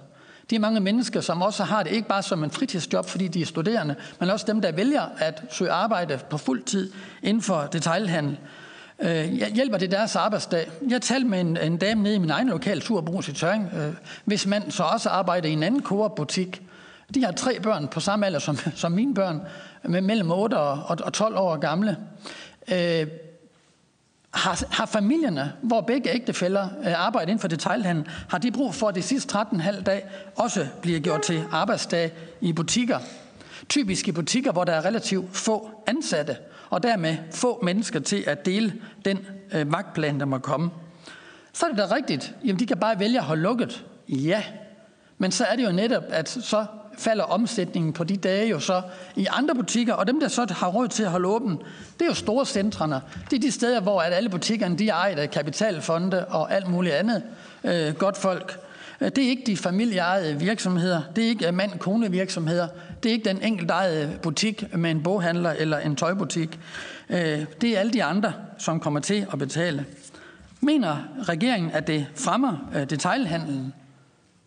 [0.51, 3.47] De mange mennesker, som også har det ikke bare som en fritidsjob, fordi de er
[3.47, 6.93] studerende, men også dem, der vælger at søge arbejde på fuld tid
[7.23, 8.39] inden for detailhandel.
[8.99, 10.71] Øh, hjælper det deres arbejdsdag?
[10.89, 13.95] Jeg talte med en, en dame nede i min egen lokale turbrus i Tøring, øh,
[14.25, 16.63] hvis man så også arbejder i en anden Coop-butik.
[17.15, 19.41] De har tre børn på samme alder som, som mine børn,
[19.85, 21.97] med mellem 8 og, og 12 år gamle.
[22.73, 23.07] Øh,
[24.33, 28.89] har, har familierne, hvor begge ægtefælder øh, arbejder inden for detaljhandel, har de brug for,
[28.89, 30.05] at de sidste 13,5 dag
[30.37, 32.99] også bliver gjort til arbejdsdag i butikker?
[33.69, 36.37] Typisk i butikker, hvor der er relativt få ansatte,
[36.71, 38.73] og dermed få mennesker til at dele
[39.05, 39.19] den
[39.53, 40.71] øh, vagtplan, der må komme.
[41.53, 43.85] Så er det da rigtigt, jamen de kan bare vælge at holde lukket.
[44.09, 44.43] Ja,
[45.19, 46.67] men så er det jo netop, at så
[47.03, 48.83] falder omsætningen på de dage jo så
[49.17, 51.59] i andre butikker, og dem, der så har råd til at holde åben,
[51.99, 53.01] det er jo store centrene.
[53.31, 56.95] Det er de steder, hvor alle butikkerne de er ejet af kapitalfonde og alt muligt
[56.95, 57.23] andet
[57.65, 58.61] øh, godt folk.
[59.01, 62.69] Det er ikke de familieejede virksomheder, det er ikke øh, mand-kone virksomheder,
[63.03, 66.61] det er ikke den enkeltejede butik med en boghandler eller en tøjbutik.
[67.09, 69.87] Øh, det er alle de andre, som kommer til at betale.
[70.61, 73.75] Mener regeringen, at det fremmer øh, detailhandlen?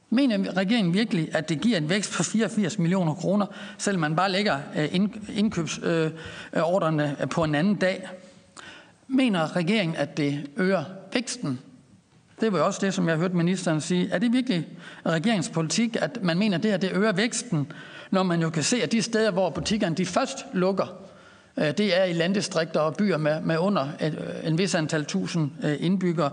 [0.10, 3.46] Mener regeringen virkelig, at det giver en vækst på 84 millioner kroner,
[3.78, 4.96] selvom man bare lægger øh,
[5.36, 8.08] indkøbsordrene øh, på en anden dag?
[9.08, 11.60] Mener regeringen, at det øger væksten?
[12.42, 14.10] Det var også det, som jeg hørte ministeren sige.
[14.12, 14.68] Er det virkelig
[15.06, 17.72] regeringens politik, at man mener, at det her det øger væksten,
[18.12, 20.96] når man jo kan se, at de steder, hvor butikkerne de først lukker,
[21.58, 25.06] øh, det er i landdistrikter og byer med, med under et, øh, en vis antal
[25.06, 26.32] tusind indbyggere.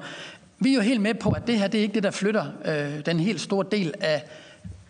[0.63, 2.47] Vi er jo helt med på, at det her det er ikke det, der flytter
[2.65, 4.25] øh, den helt store del af,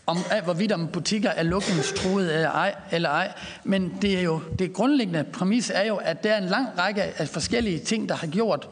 [0.06, 3.32] om, af, hvorvidt om butikker er lukningstruede eller ej, eller ej.
[3.64, 7.02] Men det er jo det grundlæggende præmis er jo, at der er en lang række
[7.02, 8.68] af forskellige ting, der har gjort,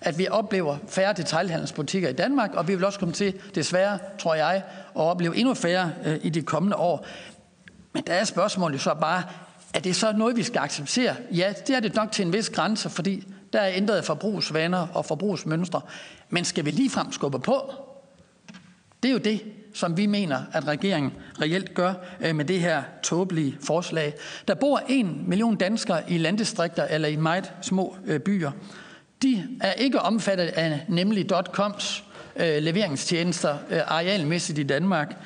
[0.00, 4.34] at vi oplever færre detaljhandelsbutikker i Danmark, og vi vil også komme til, desværre, tror
[4.34, 4.62] jeg, at
[4.94, 7.06] opleve endnu færre øh, i de kommende år.
[7.92, 9.22] Men der er spørgsmålet jo så bare,
[9.74, 11.14] er det så noget, vi skal acceptere?
[11.32, 15.04] Ja, det er det nok til en vis grænse, fordi der er ændret forbrugsvaner og
[15.04, 15.80] forbrugsmønstre.
[16.30, 17.72] Men skal vi ligefrem skubbe på?
[19.02, 19.42] Det er jo det,
[19.74, 24.14] som vi mener, at regeringen reelt gør øh, med det her tåbelige forslag.
[24.48, 28.50] Der bor en million danskere i landdistrikter eller i meget små øh, byer.
[29.22, 32.04] De er ikke omfattet af nemlig .coms
[32.36, 35.16] øh, leveringstjenester arealmæssigt i Danmark.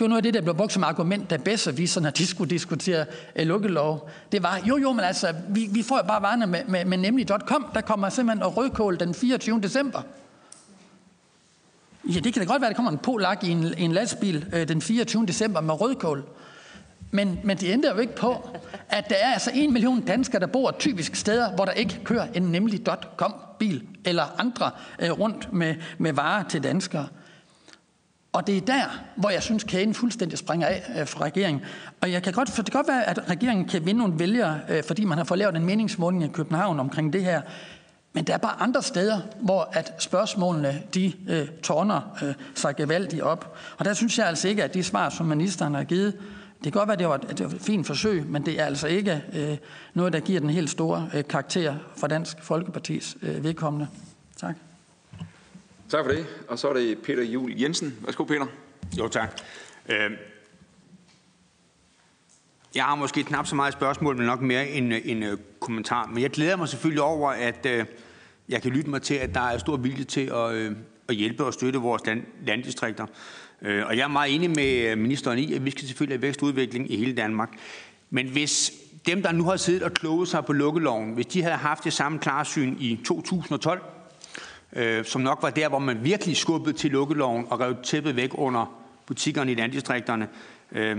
[0.00, 3.04] Det var noget af det, der blev brugt som argument, da bedserviserne de skulle diskutere
[3.36, 4.10] øh, lukkelov.
[4.32, 6.98] Det var, jo jo, men altså, vi, vi får jo bare varerne med, med, med
[6.98, 7.66] nemlig.com.
[7.74, 9.60] Der kommer simpelthen rødkål den 24.
[9.60, 10.02] december.
[12.14, 14.46] Ja, det kan da godt være, at der kommer en polak i en, en lastbil
[14.52, 15.26] øh, den 24.
[15.26, 16.24] december med rødkål.
[17.10, 18.58] Men, men det ændrer jo ikke på,
[18.88, 22.26] at der er altså en million danskere, der bor typisk steder, hvor der ikke kører
[22.34, 27.06] en nemlig.com-bil eller andre øh, rundt med, med varer til danskere.
[28.32, 31.64] Og det er der, hvor jeg synes, kæden fuldstændig springer af øh, fra regeringen.
[32.00, 34.60] Og jeg kan godt, for det kan godt være, at regeringen kan vinde nogle vælgere,
[34.68, 37.42] øh, fordi man har fået lavet en meningsmåling i København omkring det her.
[38.12, 43.22] Men der er bare andre steder, hvor at spørgsmålene de øh, tårner øh, sig gevaldigt
[43.22, 43.56] op.
[43.78, 46.14] Og der synes jeg altså ikke, at de svar, som ministeren har givet,
[46.64, 48.60] det kan godt være, at det var et, det var et fint forsøg, men det
[48.60, 49.56] er altså ikke øh,
[49.94, 53.88] noget, der giver den helt store øh, karakter for Dansk Folkepartis øh, vedkommende.
[54.36, 54.54] Tak.
[55.90, 56.26] Tak for det.
[56.48, 57.98] Og så er det Peter Jul Jensen.
[58.04, 58.46] Værsgo, Peter.
[58.98, 59.40] Jo, tak.
[59.88, 60.10] Øh,
[62.74, 66.06] jeg har måske knap så meget spørgsmål, men nok mere en, en øh, kommentar.
[66.06, 67.84] Men jeg glæder mig selvfølgelig over, at øh,
[68.48, 70.76] jeg kan lytte mig til, at der er stor vilje til at, øh,
[71.08, 73.06] at hjælpe og støtte vores land, landdistrikter.
[73.62, 76.22] Øh, og jeg er meget enig med øh, ministeren i, at vi skal selvfølgelig have
[76.22, 77.50] vækst og udvikling i hele Danmark.
[78.10, 78.72] Men hvis
[79.06, 81.92] dem, der nu har siddet og kloget sig på lukkeloven, hvis de havde haft det
[81.92, 83.82] samme klarsyn i 2012,
[84.72, 88.30] øh, som nok var der, hvor man virkelig skubbede til lukkeloven og rev tæppet væk
[88.34, 90.28] under butikkerne i landdistrikterne,
[90.72, 90.98] øh,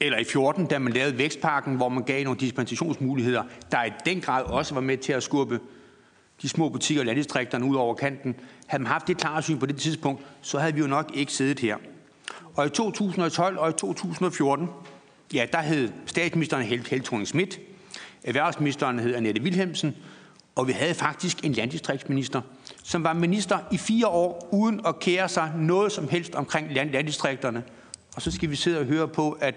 [0.00, 4.20] eller i 14, da man lavede vækstparken, hvor man gav nogle dispensationsmuligheder, der i den
[4.20, 5.60] grad også var med til at skubbe
[6.42, 8.34] de små butikker i landdistrikterne ud over kanten.
[8.66, 11.32] Havde man haft det klare syn på det tidspunkt, så havde vi jo nok ikke
[11.32, 11.76] siddet her.
[12.54, 14.68] Og i 2012 og i 2014,
[15.34, 17.60] ja, der hed statsministeren Helt Heltoning Schmidt,
[18.24, 19.96] erhvervsministeren hed Annette Wilhelmsen,
[20.54, 22.40] og vi havde faktisk en landdistriktsminister,
[22.82, 26.90] som var minister i fire år, uden at kære sig noget som helst omkring land,
[26.90, 27.64] landdistrikterne.
[28.16, 29.54] Og så skal vi sidde og høre på, at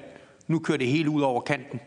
[0.48, 1.80] nu kører det hele ud over kanten,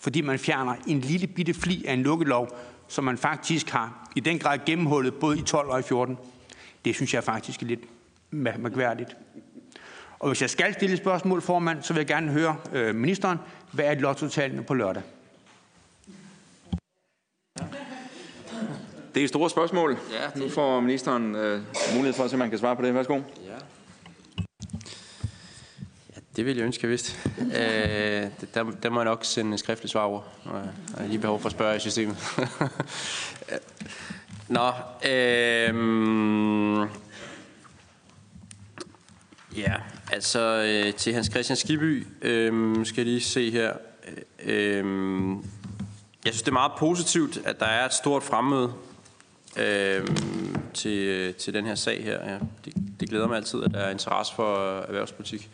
[0.00, 2.48] fordi man fjerner en lille bitte fli af en lukkelov,
[2.88, 6.18] som man faktisk har i den grad gennemhullet både i 12 og i 14.
[6.84, 7.80] Det synes jeg faktisk er lidt
[8.30, 9.16] mærkværdigt.
[10.18, 13.38] Og hvis jeg skal stille et spørgsmål, formand, så vil jeg gerne høre øh, ministeren,
[13.72, 15.02] hvad er lottotallene på lørdag?
[19.18, 19.98] Det er store spørgsmål.
[20.12, 20.42] Ja, det...
[20.42, 21.60] Nu får ministeren øh,
[21.94, 22.94] mulighed for at se, om man kan svare på det.
[22.94, 23.14] Værsgo.
[23.14, 23.20] Ja.
[26.14, 27.12] ja det vil jeg ønske, jeg vidste.
[27.38, 30.20] øh, der, der må jeg nok sende en skriftlig svar over.
[30.44, 30.52] Jeg
[30.98, 32.16] har lige behov for at spørge i systemet.
[34.48, 34.68] Nå,
[35.08, 36.88] øh,
[39.56, 39.74] ja,
[40.12, 43.72] altså øh, til Hans Christian Skiby øh, skal jeg lige se her.
[44.44, 44.84] Øh,
[46.24, 48.72] jeg synes, det er meget positivt, at der er et stort fremmøde
[49.58, 50.06] Øhm, øh,
[50.74, 52.32] til, til den her sag her.
[52.32, 55.50] Ja, det, det glæder mig altid, at der er interesse for øh, erhvervspolitik.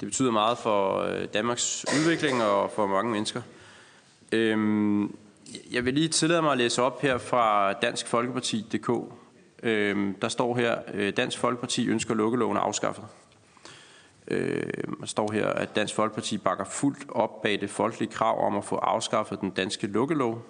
[0.00, 3.42] Det betyder meget for øh, Danmarks udvikling og for mange mennesker.
[4.32, 5.08] Øh,
[5.72, 8.90] jeg vil lige tillade mig at læse op her fra danskfolkeparti.dk.
[9.62, 13.04] Øh, der står her, øh, Dansk Folkeparti ønsker lukkeloven afskaffet.
[14.28, 14.62] Øh,
[15.00, 18.64] der står her, at Dansk Folkeparti bakker fuldt op bag det folkelige krav om at
[18.64, 20.46] få afskaffet den danske lukkelov.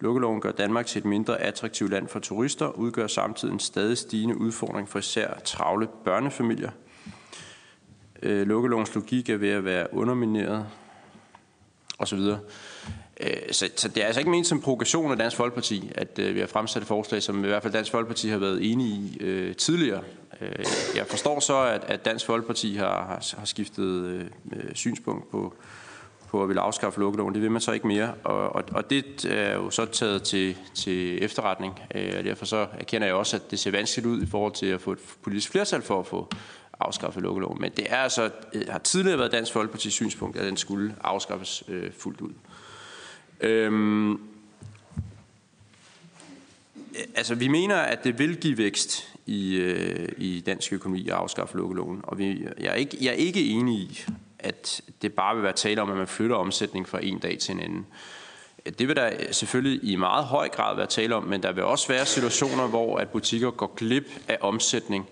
[0.00, 4.36] Lukkeloven gør Danmark til et mindre attraktivt land for turister, udgør samtidig en stadig stigende
[4.38, 6.70] udfordring for især travle børnefamilier.
[8.22, 10.66] Øh, Lukkelovens logik er ved at være undermineret,
[11.98, 12.18] osv.
[13.20, 16.34] Øh, så, så det er altså ikke ment som provokation af Dansk Folkeparti, at øh,
[16.34, 19.18] vi har fremsat et forslag, som i hvert fald Dansk Folkeparti har været enige i
[19.20, 20.02] øh, tidligere.
[20.40, 20.64] Øh,
[20.96, 24.04] jeg forstår så, at, at Dansk Folkeparti har, har, har skiftet
[24.52, 25.54] øh, synspunkt på,
[26.34, 27.34] på at ville afskaffe lukkeloven.
[27.34, 30.56] Det vil man så ikke mere, og, og, og det er jo så taget til,
[30.74, 31.80] til efterretning.
[31.94, 34.66] Øh, og derfor så erkender jeg også, at det ser vanskeligt ud i forhold til
[34.66, 36.28] at få et politisk flertal for at få
[36.80, 37.60] afskaffet lukkeloven.
[37.60, 41.64] Men det er altså, øh, har tidligere været Dansk Folkeparti's synspunkt, at den skulle afskaffes
[41.68, 42.32] øh, fuldt ud.
[43.40, 44.18] Øhm, øh,
[47.14, 51.56] altså, vi mener, at det vil give vækst i, øh, i dansk økonomi at afskaffe
[51.56, 52.00] lukkeloven.
[52.02, 54.04] Og vi, jeg, er ikke, jeg er ikke enig i,
[54.44, 57.54] at det bare vil være tale om, at man flytter omsætning fra en dag til
[57.54, 57.86] en anden.
[58.78, 61.88] Det vil der selvfølgelig i meget høj grad være tale om, men der vil også
[61.88, 65.08] være situationer, hvor at butikker går glip af omsætning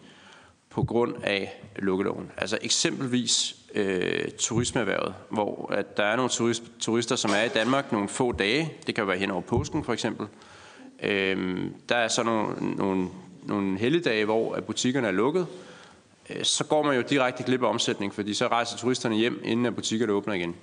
[0.70, 2.30] på grund af lukkeloven.
[2.36, 7.92] Altså eksempelvis øh, turismeerhvervet, hvor at der er nogle turist, turister, som er i Danmark
[7.92, 8.72] nogle få dage.
[8.86, 10.26] Det kan være hen over påsken for eksempel.
[11.02, 13.08] Øh, der er så nogle, nogle,
[13.42, 15.71] nogle helligdage, hvor at butikkerne er lukket, Øh,
[16.34, 19.66] Øh, så går man jo direkte glip af omsætning, fordi så rejser turisterne hjem, inden
[19.66, 20.56] at butikkerne åbner igen.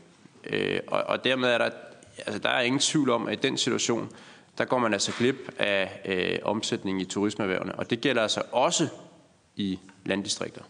[0.50, 1.70] Øh, og, og dermed er der,
[2.18, 4.10] altså der er ingen tvivl om, at i den situation,
[4.58, 7.76] der går man altså glip af øh, omsætning i turismeerhvervene.
[7.76, 8.88] Og det gælder altså også
[9.56, 10.62] i landdistrikter.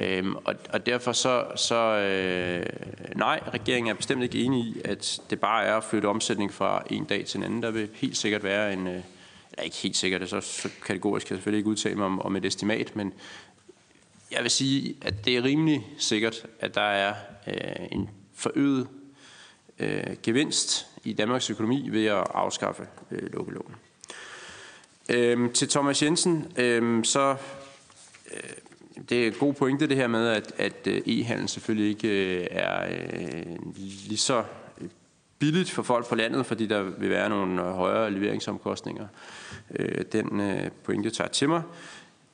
[0.00, 2.66] Øhm, og, og derfor så, så øh,
[3.16, 6.82] nej, regeringen er bestemt ikke enig i, at det bare er at flytte omsætning fra
[6.90, 7.62] en dag til en anden.
[7.62, 9.02] Der vil helt sikkert være en, øh,
[9.52, 12.06] eller ikke helt sikkert, det er så, så kategorisk kan jeg selvfølgelig ikke udtale mig
[12.06, 13.12] om, om et estimat, men
[14.30, 17.14] jeg vil sige, at det er rimelig sikkert, at der er
[17.46, 18.88] øh, en forøget
[19.78, 23.74] øh, gevinst i Danmarks økonomi ved at afskaffe øh, lukkeloven.
[25.08, 27.36] Øh, til Thomas Jensen, øh, så
[28.32, 28.50] øh,
[29.08, 32.46] det er en god pointe det her med, at, at øh, e-handel selvfølgelig ikke øh,
[32.50, 33.56] er øh,
[34.08, 34.44] lige så
[34.80, 34.88] øh,
[35.38, 39.06] billigt for folk på landet, fordi der vil være nogle øh, højere leveringsomkostninger.
[40.12, 40.42] Den
[40.84, 41.62] pointe tager til mig.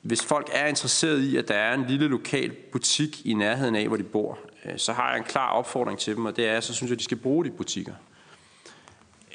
[0.07, 3.87] Hvis folk er interesseret i, at der er en lille lokal butik i nærheden af,
[3.87, 6.59] hvor de bor, øh, så har jeg en klar opfordring til dem, og det er,
[6.59, 7.93] så synes jeg, at de skal bruge de butikker.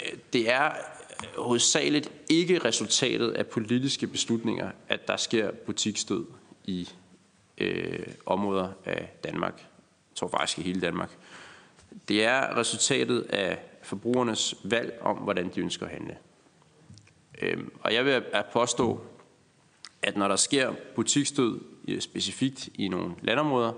[0.06, 6.24] Øh, det er øh, hovedsageligt ikke resultatet af politiske beslutninger, at der sker butikstød
[6.64, 6.88] i
[7.58, 9.54] øh, områder af Danmark.
[9.56, 11.10] Jeg tror faktisk i hele Danmark.
[12.08, 16.16] Det er resultatet af forbrugernes valg om, hvordan de ønsker at handle.
[17.42, 19.00] Øh, og jeg vil påstå,
[20.02, 23.72] at når der sker butikstød øh, specifikt i nogle landområder,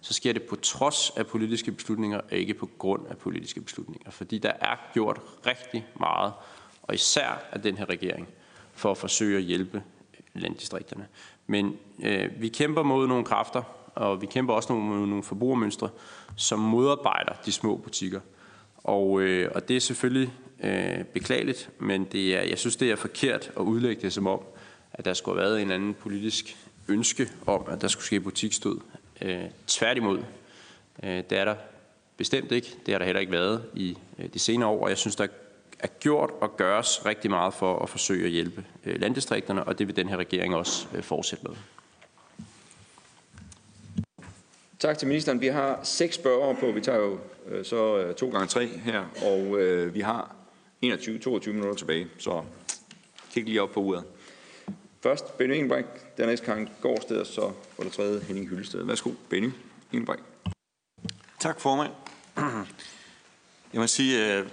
[0.00, 4.10] så sker det på trods af politiske beslutninger, og ikke på grund af politiske beslutninger.
[4.10, 6.32] Fordi der er gjort rigtig meget,
[6.82, 8.28] og især af den her regering,
[8.72, 9.82] for at forsøge at hjælpe
[10.14, 11.06] øh, landdistrikterne.
[11.46, 13.62] Men øh, vi kæmper mod nogle kræfter,
[13.94, 15.88] og vi kæmper også mod nogle forbrugermønstre,
[16.36, 18.20] som modarbejder de små butikker.
[18.76, 20.32] Og, øh, og det er selvfølgelig
[20.64, 24.40] øh, beklageligt, men det er, jeg synes, det er forkert at udlægge det som om,
[24.98, 26.56] at der skulle have været en anden politisk
[26.88, 28.78] ønske om, at der skulle ske butikstød.
[29.22, 30.18] Øh, tværtimod,
[31.02, 31.54] øh, det er der
[32.16, 32.74] bestemt ikke.
[32.86, 35.26] Det har der heller ikke været i øh, de senere år, og jeg synes, der
[35.78, 39.86] er gjort og gøres rigtig meget for at forsøge at hjælpe øh, landdistrikterne, og det
[39.86, 41.56] vil den her regering også øh, fortsætte med.
[44.78, 45.40] Tak til ministeren.
[45.40, 46.72] Vi har seks spørgere på.
[46.72, 47.18] Vi tager jo
[47.48, 50.34] øh, så øh, to gange tre her, og øh, vi har
[50.84, 52.42] 21-22 minutter tilbage, så
[53.32, 54.04] kig lige op på uret.
[55.00, 58.84] Først Benny Engelbrecht, dernæst Karen Gårdsted, og så for det tredje Henning Hyllested.
[58.84, 59.50] Værsgo, Benny
[59.92, 60.22] Engelbrecht.
[61.40, 61.92] Tak, formand.
[63.72, 64.48] Jeg må sige, øh,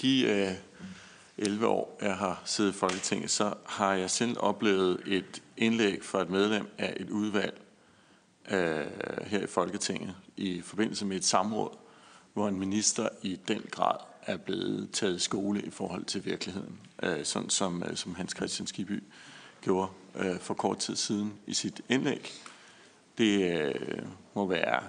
[0.00, 0.52] de øh,
[1.38, 6.22] 11 år, jeg har siddet i Folketinget, så har jeg selv oplevet et indlæg fra
[6.22, 7.60] et medlem af et udvalg
[8.50, 8.86] øh,
[9.26, 11.76] her i Folketinget i forbindelse med et samråd,
[12.32, 13.96] hvor en minister i den grad
[14.26, 18.66] er blevet taget skole i forhold til virkeligheden, øh, sådan som, øh, som Hans Christian
[18.66, 19.02] Skiby
[19.62, 22.32] gjorde øh, for kort tid siden i sit indlæg.
[23.18, 24.02] Det øh,
[24.34, 24.82] må være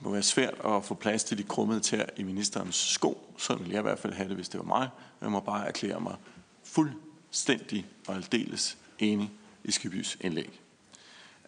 [0.00, 3.34] må være svært at få plads til de krummede tær i ministerens sko.
[3.38, 4.88] Sådan ville jeg i hvert fald have det, hvis det var mig.
[5.20, 6.16] Jeg må bare erklære mig
[6.64, 9.30] fuldstændig og aldeles enig
[9.64, 10.61] i Skibys indlæg.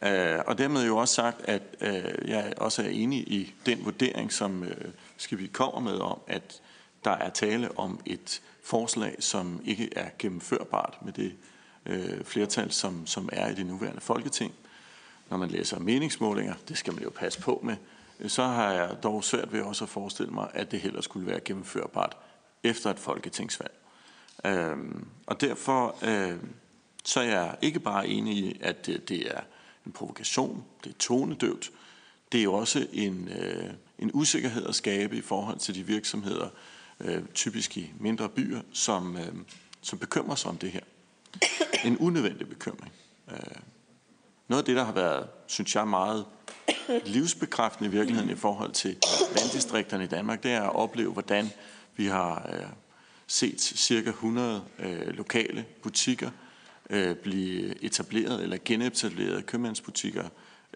[0.05, 4.33] Øh, og dermed jo også sagt, at øh, jeg også er enig i den vurdering,
[4.33, 4.71] som øh,
[5.33, 6.61] uh, vi kommer med om, at
[7.05, 11.35] der er tale om et forslag, som ikke er gennemførbart med det
[11.87, 14.55] øh, flertal, som, som er i det nuværende folketing.
[15.31, 17.77] Når man læser meningsmålinger, det skal man jo passe på med,
[18.29, 21.41] så har jeg dog svært ved også at forestille mig, at det heller skulle være
[21.41, 22.17] gennemførbart
[22.63, 23.75] efter et folketingsvalg.
[24.45, 24.77] Øh,
[25.27, 26.37] og derfor øh,
[27.05, 29.41] så er jeg ikke bare enig i, at det, det er
[29.87, 31.71] en provokation, det er tonedøvt,
[32.33, 36.49] det er jo også en, øh, en usikkerhed at skabe i forhold til de virksomheder,
[37.01, 39.35] øh, typisk i mindre byer, som, øh,
[39.81, 40.81] som bekymrer sig om det her.
[41.85, 42.93] En unødvendig bekymring.
[43.31, 43.39] Øh,
[44.49, 46.27] noget af det, der har været, synes jeg, meget
[47.07, 48.97] livsbekræftende i virkeligheden i forhold til
[49.37, 51.51] landdistrikterne i Danmark, det er at opleve, hvordan
[51.97, 52.67] vi har øh,
[53.27, 56.31] set cirka 100 øh, lokale butikker
[56.91, 60.29] øh, blive etableret eller genetableret købmandsbutikker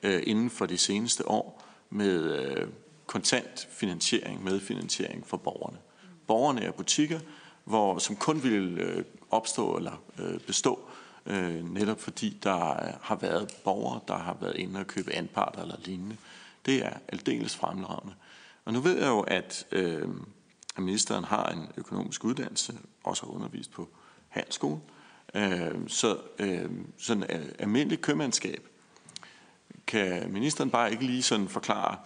[0.02, 2.68] øh, inden for de seneste år med øh,
[3.06, 5.78] kontant finansiering, medfinansiering for borgerne.
[6.26, 7.20] Borgerne er butikker,
[7.64, 10.88] hvor, som kun vil øh, opstå eller øh, bestå
[11.26, 15.62] øh, netop fordi der øh, har været borgere, der har været inde og købe anparter
[15.62, 16.16] eller lignende.
[16.66, 18.14] Det er aldeles fremragende.
[18.64, 20.08] Og nu ved jeg jo, at, øh,
[20.76, 23.88] at ministeren har en økonomisk uddannelse, også har undervist på
[24.28, 24.97] handelsskolen, øh,
[25.34, 27.24] Øh, så øh, sådan
[27.58, 28.68] almindelig købmandskab,
[29.86, 31.96] kan ministeren bare ikke lige sådan forklare,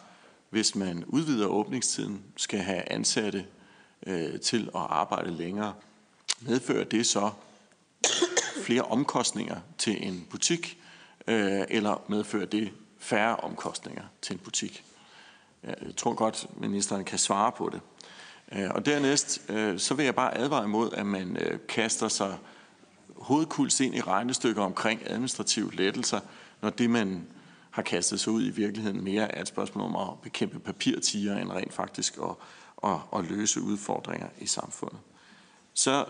[0.51, 3.47] hvis man udvider åbningstiden, skal have ansatte
[4.07, 5.75] øh, til at arbejde længere,
[6.41, 7.31] medfører det så,
[8.65, 10.79] flere omkostninger til en butik,
[11.27, 14.85] øh, eller medfører det færre omkostninger til en butik?
[15.63, 17.81] Jeg tror godt, ministeren kan svare på det.
[18.53, 22.39] Øh, og dernæst, øh, så vil jeg bare advare imod, at man øh, kaster sig
[23.23, 26.21] hovedkuls ind i regnestykker omkring administrative lettelser,
[26.61, 27.27] når det, man
[27.71, 31.53] har kastet sig ud i virkeligheden mere er et spørgsmål om at bekæmpe papirtiger, end
[31.53, 32.35] rent faktisk at,
[32.91, 34.99] at, at løse udfordringer i samfundet.
[35.75, 36.05] Så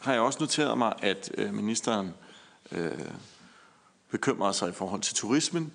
[0.00, 2.14] har jeg også noteret mig, at øh, ministeren
[2.72, 2.98] øh,
[4.10, 5.72] bekymrer sig i forhold til turismen,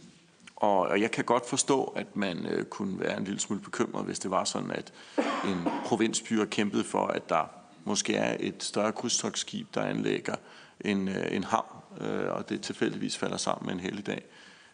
[0.55, 4.05] og og jeg kan godt forstå, at man øh, kunne være en lille smule bekymret,
[4.05, 4.93] hvis det var sådan, at
[5.45, 7.45] en provinsby kæmpede for, at der
[7.87, 10.35] måske er et større krydstogsskib, der anlægger
[10.81, 14.21] en, øh, en havn, øh, og det tilfældigvis falder sammen med en helligdag.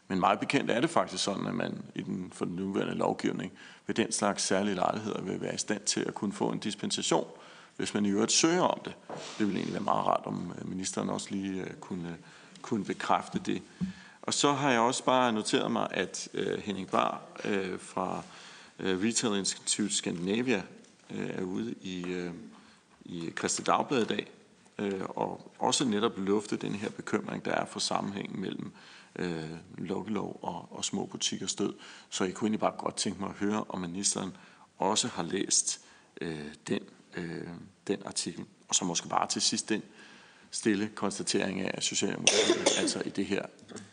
[0.08, 3.52] Men meget bekendt er det faktisk sådan, at man i den, for den nuværende lovgivning
[3.88, 7.28] ved den slags særlige lejligheder vil være i stand til at kunne få en dispensation,
[7.78, 8.94] hvis man i øvrigt søger om det.
[9.10, 12.18] Det ville egentlig være meget rart, om øh, ministeren også lige øh, kunne,
[12.62, 13.62] kunne bekræfte det.
[14.22, 18.24] Og så har jeg også bare noteret mig, at øh, Henning Bar øh, fra
[18.80, 20.62] øh, Retail Institute Scandinavia
[21.10, 22.32] øh, er ude i, øh,
[23.06, 24.32] i Christi Dagblad i dag,
[24.80, 28.72] øh, og også netop lufte den her bekymring, der er for sammenhængen mellem
[29.16, 31.74] øh, lukkelov og, og små butikker stød.
[32.10, 34.38] Så jeg kunne egentlig bare godt tænke mig at høre, om ministeren
[34.78, 35.82] også har læst
[36.22, 36.80] øh, den,
[37.18, 37.48] øh,
[37.88, 38.46] den artikel.
[38.68, 39.82] Og så måske bare til sidst den
[40.52, 43.46] stille konstatering af, at Socialdemokratiet altså i det her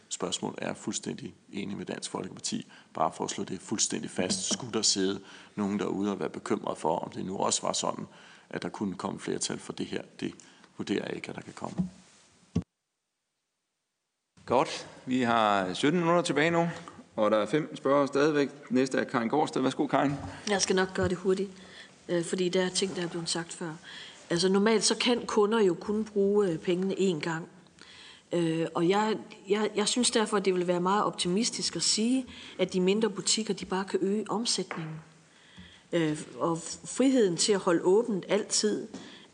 [0.09, 2.67] spørgsmål er fuldstændig enig med Dansk Folkeparti.
[2.95, 4.53] Bare for at slå det fuldstændig fast.
[4.53, 5.21] Skulle der sidde
[5.55, 8.07] nogen derude og være bekymret for, om det nu også var sådan,
[8.51, 10.03] at der kunne komme flertal for det her.
[10.21, 10.35] Det
[10.79, 11.91] vurderer jeg ikke, at der kan komme.
[14.47, 14.87] Godt.
[15.07, 16.69] Vi har 17 minutter tilbage nu,
[17.17, 18.71] og der er fem spørger stadigvæk.
[18.71, 19.63] Næste er Karin Gårdsted.
[19.63, 20.13] Værsgo, Karin.
[20.49, 21.51] Jeg skal nok gøre det hurtigt,
[22.09, 23.73] øh, fordi der er ting, der er blevet sagt før.
[24.31, 27.49] Altså normalt så kan kunder jo kun bruge øh, pengene én gang.
[28.33, 29.17] Øh, og jeg,
[29.49, 32.27] jeg, jeg synes derfor, at det vil være meget optimistisk at sige,
[32.59, 34.95] at de mindre butikker de bare kan øge omsætningen.
[35.93, 38.87] Øh, og friheden til at holde åbent altid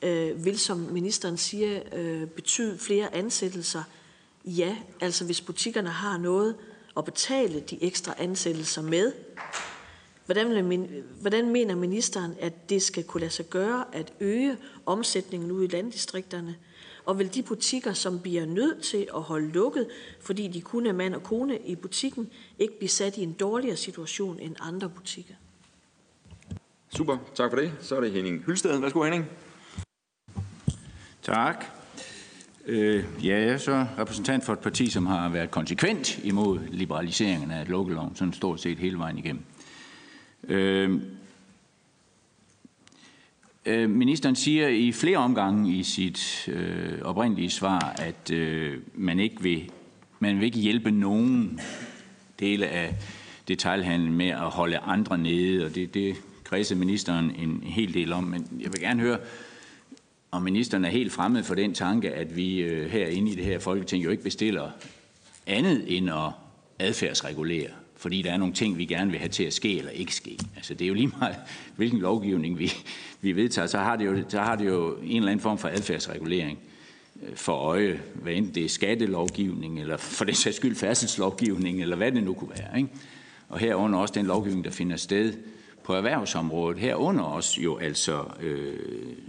[0.03, 3.83] øh, vil, som ministeren siger, øh, betyde flere ansættelser.
[4.45, 6.57] Ja, altså hvis butikkerne har noget
[6.97, 9.13] at betale de ekstra ansættelser med,
[10.27, 15.51] Hvordan, vil, hvordan mener ministeren, at det skal kunne lade sig gøre at øge omsætningen
[15.51, 16.57] ude i landdistrikterne?
[17.05, 19.89] Og vil de butikker, som bliver nødt til at holde lukket,
[20.21, 23.77] fordi de kun er mand og kone i butikken, ikke blive sat i en dårligere
[23.77, 25.35] situation end andre butikker?
[26.89, 27.73] Super, tak for det.
[27.81, 28.81] Så er det Henning Hylsted.
[28.81, 29.25] Værsgo Henning.
[31.23, 31.65] Tak.
[32.67, 37.51] Øh, ja, jeg er så repræsentant for et parti, som har været konsekvent imod liberaliseringen
[37.51, 39.43] af lukkeloven, sådan stort set hele vejen igennem.
[40.49, 41.01] Øh,
[43.67, 49.43] øh, ministeren siger i flere omgange i sit øh, oprindelige svar, at øh, man ikke
[49.43, 49.71] vil,
[50.19, 51.61] man vil ikke hjælpe nogen
[52.41, 52.95] dele af
[53.49, 56.17] detaljhandlen med at holde andre nede, og det, det
[56.47, 59.19] kredser ministeren en hel del om, men jeg vil gerne høre,
[60.31, 63.59] om ministeren er helt fremmed for den tanke, at vi øh, herinde i det her
[63.59, 64.71] folketing jo ikke bestiller
[65.47, 66.31] andet end at
[66.79, 70.15] adfærdsregulere fordi der er nogle ting, vi gerne vil have til at ske eller ikke
[70.15, 70.39] ske.
[70.57, 71.37] Altså, det er jo lige meget,
[71.77, 72.73] hvilken lovgivning vi,
[73.21, 75.69] vi vedtager, så har, det jo, så har det jo en eller anden form for
[75.69, 76.59] adfærdsregulering
[77.23, 81.97] øh, for øje, hvad enten det er skattelovgivning, eller for den sags skyld færdselslovgivning, eller
[81.97, 82.79] hvad det nu kunne være.
[82.79, 82.89] Ikke?
[83.49, 85.33] Og herunder også den lovgivning, der finder sted
[85.87, 88.79] på erhvervsområdet, herunder også jo altså øh,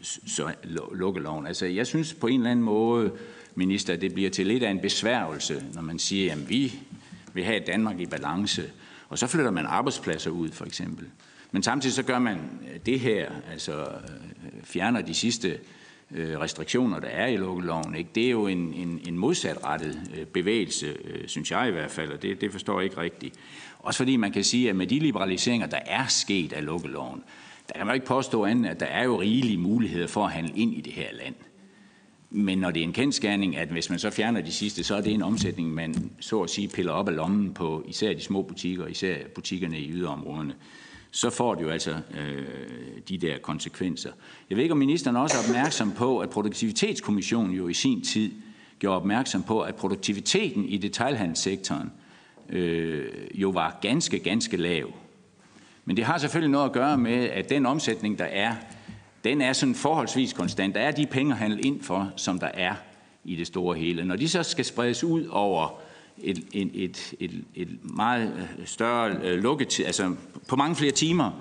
[0.04, 0.54] så
[0.92, 1.48] lukkeloven.
[1.48, 3.12] Altså jeg synes på en eller anden måde,
[3.56, 6.74] minister, det bliver til lidt af en besværgelse, når man siger, at vi
[7.34, 8.64] vil have et Danmark i balance,
[9.10, 11.06] og så flytter man arbejdspladser ud for eksempel.
[11.52, 12.38] Men samtidig så gør man
[12.74, 15.60] øh, det her, altså øh, fjerner de sidste
[16.12, 17.96] øh, restriktioner, der er i lukkeloven.
[17.96, 18.10] Ikke?
[18.16, 20.98] Det er jo en, en, en modsatrettet bevægelse,
[21.28, 23.36] synes jeg i hvert fald, og det, det forstår jeg ikke rigtigt.
[23.88, 27.24] Også fordi man kan sige, at med de liberaliseringer, der er sket af lukkeloven,
[27.68, 30.54] der kan man ikke påstå andet, at der er jo rigelige muligheder for at handle
[30.56, 31.36] ind i det her land.
[32.30, 35.02] Men når det er en kendskærning, at hvis man så fjerner de sidste, så er
[35.02, 38.42] det en omsætning, man så at sige piller op af lommen på især de små
[38.42, 40.54] butikker, især butikkerne i yderområderne,
[41.12, 42.48] så får det jo altså øh,
[43.10, 44.12] de der konsekvenser.
[44.50, 48.32] Jeg ved ikke, om ministeren også er opmærksom på, at Produktivitetskommissionen jo i sin tid
[48.80, 51.92] gjorde opmærksom på, at produktiviteten i detaljhandelssektoren
[52.50, 54.94] øh, jo var ganske, ganske lav.
[55.86, 58.56] Men det har selvfølgelig noget at gøre med, at den omsætning, der er,
[59.24, 60.76] den er sådan forholdsvis konstant.
[60.76, 62.74] Der er de penge at handle ind for, som der er
[63.24, 64.06] i det store hele.
[64.06, 65.80] Når de så skal spredes ud over
[66.24, 70.16] et, et, et, et, et meget øh, større øh, lukketid, altså
[70.48, 71.32] på mange flere timer,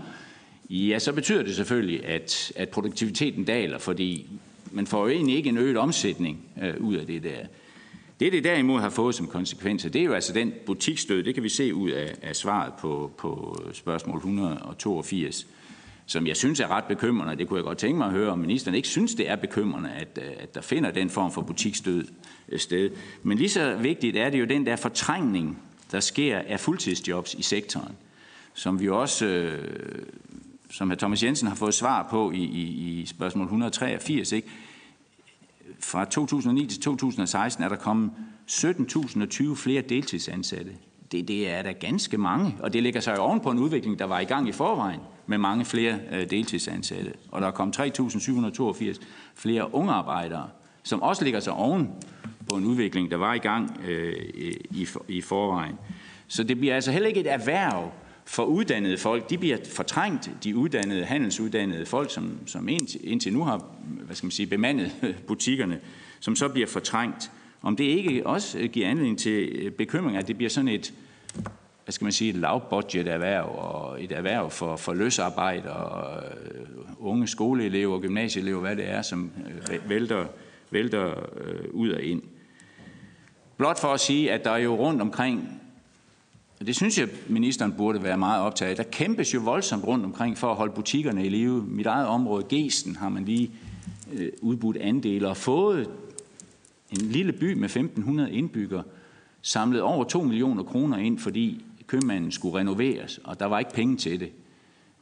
[0.70, 4.26] ja, så betyder det selvfølgelig, at, at produktiviteten daler, fordi
[4.70, 7.46] man får jo egentlig ikke en øget omsætning øh, ud af det der.
[8.20, 11.42] Det, det derimod har fået som konsekvenser, det er jo altså den butikstød, det kan
[11.42, 15.46] vi se ud af, af svaret på, på spørgsmål 182,
[16.06, 17.36] som jeg synes er ret bekymrende.
[17.36, 19.90] Det kunne jeg godt tænke mig at høre, om ministeren ikke synes, det er bekymrende,
[19.90, 22.04] at, øh, at der finder den form for butikstød
[22.48, 22.90] øh, sted.
[23.22, 25.62] Men lige så vigtigt er det jo den der fortrængning,
[25.92, 27.92] der sker af fuldtidsjobs i sektoren,
[28.54, 30.02] som vi også, øh,
[30.70, 30.94] som hr.
[30.94, 34.48] Thomas Jensen har fået svar på i, i, i spørgsmål 183, ikke?
[35.80, 38.10] Fra 2009 til 2016 er der kommet
[38.50, 40.72] 17.020 flere deltidsansatte.
[41.12, 43.98] Det, det er da ganske mange, og det ligger sig jo oven på en udvikling,
[43.98, 47.12] der var i gang i forvejen med mange flere øh, deltidsansatte.
[47.30, 49.00] Og der er kommet 3.782
[49.34, 50.48] flere unge arbejdere,
[50.82, 51.90] som også ligger sig oven
[52.50, 54.14] på en udvikling, der var i gang øh,
[54.70, 55.74] i, i forvejen.
[56.28, 57.92] Så det bliver altså heller ikke et erhverv
[58.26, 59.30] for uddannede folk.
[59.30, 64.26] De bliver fortrængt, de uddannede, handelsuddannede folk, som, som indtil, indtil nu har hvad skal
[64.26, 64.92] man sige, bemandet
[65.28, 65.80] butikkerne,
[66.20, 67.30] som så bliver fortrængt.
[67.62, 70.94] Om det ikke også øh, giver anledning til øh, bekymring, at det bliver sådan et,
[71.84, 76.66] hvad skal man sige, et lavbudget erhverv og et erhverv for, for løsarbejde og øh,
[76.98, 79.30] unge skoleelever, gymnasieelever, hvad det er, som
[79.88, 80.26] vælter,
[80.70, 81.12] vælter
[81.70, 82.22] ud og ind.
[83.56, 85.60] Blot for at sige, at der er jo rundt omkring,
[86.64, 90.38] det synes jeg, ministeren burde være meget optaget af, der kæmpes jo voldsomt rundt omkring
[90.38, 91.64] for at holde butikkerne i live.
[91.68, 93.50] Mit eget område, Gesten, har man lige
[94.12, 95.90] øh, udbudt andele og fået
[96.90, 98.82] en lille by med 1.500 indbyggere,
[99.42, 103.96] samlet over 2 millioner kroner ind, fordi købmanden skulle renoveres, og der var ikke penge
[103.96, 104.30] til det.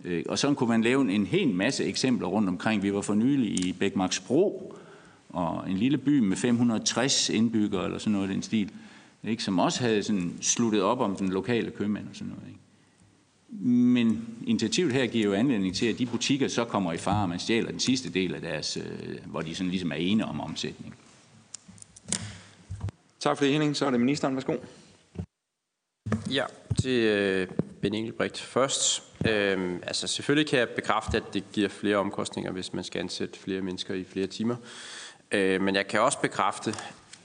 [0.05, 2.83] Øh, og sådan kunne man lave en hel masse eksempler rundt omkring.
[2.83, 4.75] Vi var for nylig i Bækmarksbro,
[5.29, 8.71] og en lille by med 560 indbyggere, eller sådan noget i den stil,
[9.31, 12.49] ikke, som også havde sådan sluttet op om den lokale købmand og sådan noget.
[12.49, 12.61] Ikke.
[13.67, 17.29] Men initiativet her giver jo anledning til, at de butikker så kommer i fare, og
[17.29, 20.41] man stjæler den sidste del af deres, øh, hvor de sådan ligesom er ene om
[20.41, 20.95] omsætning.
[23.21, 23.77] Tak for det, Henning.
[23.77, 24.35] Så er det ministeren.
[24.35, 24.57] Værsgo.
[26.31, 26.45] Ja,
[26.83, 27.49] til øh,
[27.83, 29.03] Ben Engelbrecht først.
[29.29, 33.39] Øhm, altså selvfølgelig kan jeg bekræfte, at det giver flere omkostninger, hvis man skal ansætte
[33.39, 34.57] flere mennesker i flere timer.
[35.33, 36.75] Øh, men jeg kan også bekræfte,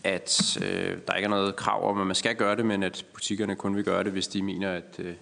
[0.04, 3.06] at øh, der ikke er noget krav om, at man skal gøre det, men at
[3.14, 5.14] butikkerne kun vil gøre det, hvis de mener, at øh,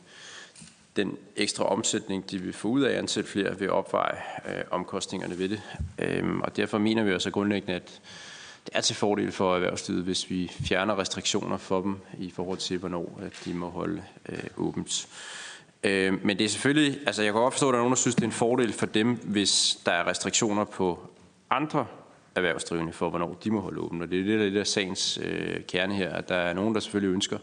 [0.95, 4.17] den ekstra omsætning, de vil få ud af at ansætte flere, vil opveje
[4.49, 5.61] øh, omkostningerne ved det.
[5.99, 8.01] Øhm, og derfor mener vi også grundlæggende, at
[8.65, 12.77] det er til fordel for erhvervslivet, hvis vi fjerner restriktioner for dem i forhold til,
[12.77, 15.07] hvornår de må holde øh, åbent.
[15.83, 17.97] Øh, men det er selvfølgelig, altså jeg kan godt forstå, at der er nogen, der
[17.97, 21.09] synes, det er en fordel for dem, hvis der er restriktioner på
[21.49, 21.85] andre
[22.37, 24.03] erhvervsdrivende for, hvornår de må holde åbent.
[24.03, 26.79] Og det er det, der er, sagens øh, kerne her, at der er nogen, der
[26.79, 27.37] selvfølgelig ønsker,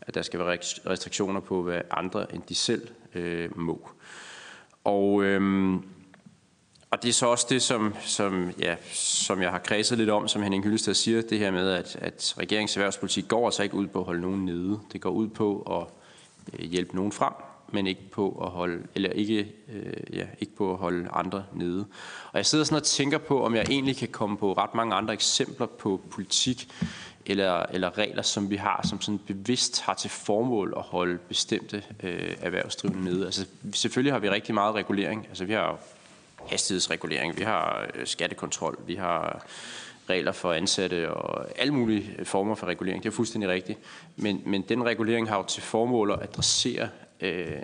[0.00, 3.88] at der skal være restriktioner på, hvad andre end de selv øh, må.
[4.84, 5.72] Og, øh,
[6.90, 10.28] og det er så også det, som, som, ja, som jeg har kredset lidt om,
[10.28, 13.86] som Henning Hyllestad siger, det her med, at, at regeringens erhvervspolitik går altså ikke ud
[13.86, 14.80] på at holde nogen nede.
[14.92, 15.86] Det går ud på at
[16.52, 17.32] øh, hjælpe nogen frem,
[17.72, 21.86] men ikke på at holde, eller ikke, øh, ja, ikke på at holde andre nede.
[22.32, 24.94] Og jeg sidder sådan og tænker på, om jeg egentlig kan komme på ret mange
[24.94, 26.68] andre eksempler på politik
[27.26, 31.82] eller, eller regler, som vi har, som sådan bevidst har til formål at holde bestemte
[32.02, 33.24] øh, erhvervsdrivende nede.
[33.24, 35.26] Altså selvfølgelig har vi rigtig meget regulering.
[35.28, 35.78] Altså vi har
[36.46, 39.46] hastighedsregulering, vi har øh, skattekontrol, vi har
[40.10, 43.02] regler for ansatte og alle mulige former for regulering.
[43.02, 43.78] Det er fuldstændig rigtigt.
[44.16, 46.88] Men, men den regulering har jo til formål at adressere
[47.22, 47.62] øh,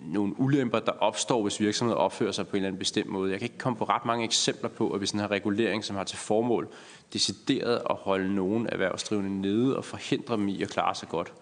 [0.00, 3.30] nogle ulemper, der opstår, hvis virksomheder opfører sig på en eller anden bestemt måde.
[3.30, 5.96] Jeg kan ikke komme på ret mange eksempler på, at hvis den her regulering, som
[5.96, 6.68] har til formål
[7.12, 11.32] decideret at holde nogen erhvervsdrivende nede og forhindre dem i at klare sig godt.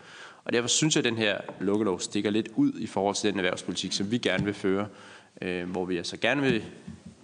[0.45, 3.39] Og derfor synes jeg, at den her lukkelov stikker lidt ud i forhold til den
[3.39, 4.87] erhvervspolitik, som vi gerne vil føre,
[5.43, 6.65] øh, hvor vi altså gerne vil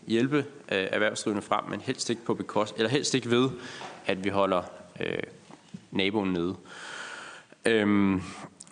[0.06, 0.36] hjælpe
[0.72, 3.48] øh, erhvervsdrivende frem, men helst ikke, på bekost, eller helst ikke ved,
[4.06, 4.62] at vi holder
[5.00, 5.22] øh,
[5.90, 6.56] naboen nede.
[7.64, 8.22] Øhm,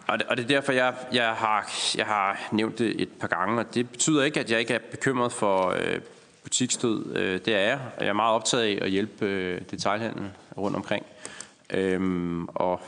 [0.07, 3.29] og, det, og det er derfor, jeg, jeg, har, jeg har nævnt det et par
[3.29, 6.01] gange, og det betyder ikke, at jeg ikke er bekymret for øh,
[6.43, 7.17] butikstød.
[7.17, 10.77] Øh, det er jeg, og jeg er meget optaget af at hjælpe øh, detaljhandlen rundt
[10.77, 11.07] omkring.
[11.71, 12.81] Øhm, og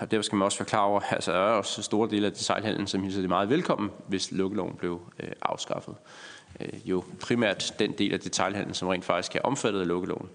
[0.00, 2.32] og derfor skal man også være klar over, altså der er også store dele af
[2.32, 5.94] detaljhandlen, som hilser det meget velkommen, hvis lukkeloven blev øh, afskaffet.
[6.60, 10.28] Øh, jo primært den del af detaljhandlen, som rent faktisk er omfattet af lukkeloven,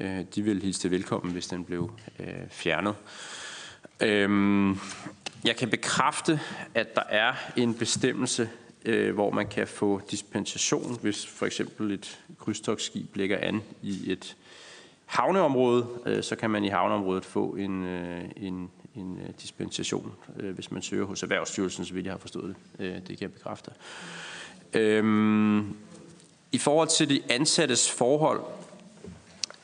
[0.00, 2.94] øh, de vil hilse det velkommen, hvis den blev øh, fjernet.
[4.00, 4.76] Øh,
[5.44, 6.40] jeg kan bekræfte,
[6.74, 8.50] at der er en bestemmelse,
[8.84, 14.36] øh, hvor man kan få dispensation, hvis for eksempel et krydstogsskib ligger an i et
[15.06, 20.54] havneområde, øh, så kan man i havneområdet få en, øh, en, en øh, dispensation, øh,
[20.54, 22.84] hvis man søger hos Erhvervsstyrelsen, så vidt jeg har forstået det.
[22.84, 23.70] Øh, det kan jeg bekræfte.
[24.72, 25.76] Øhm,
[26.52, 28.40] I forhold til de ansattes forhold,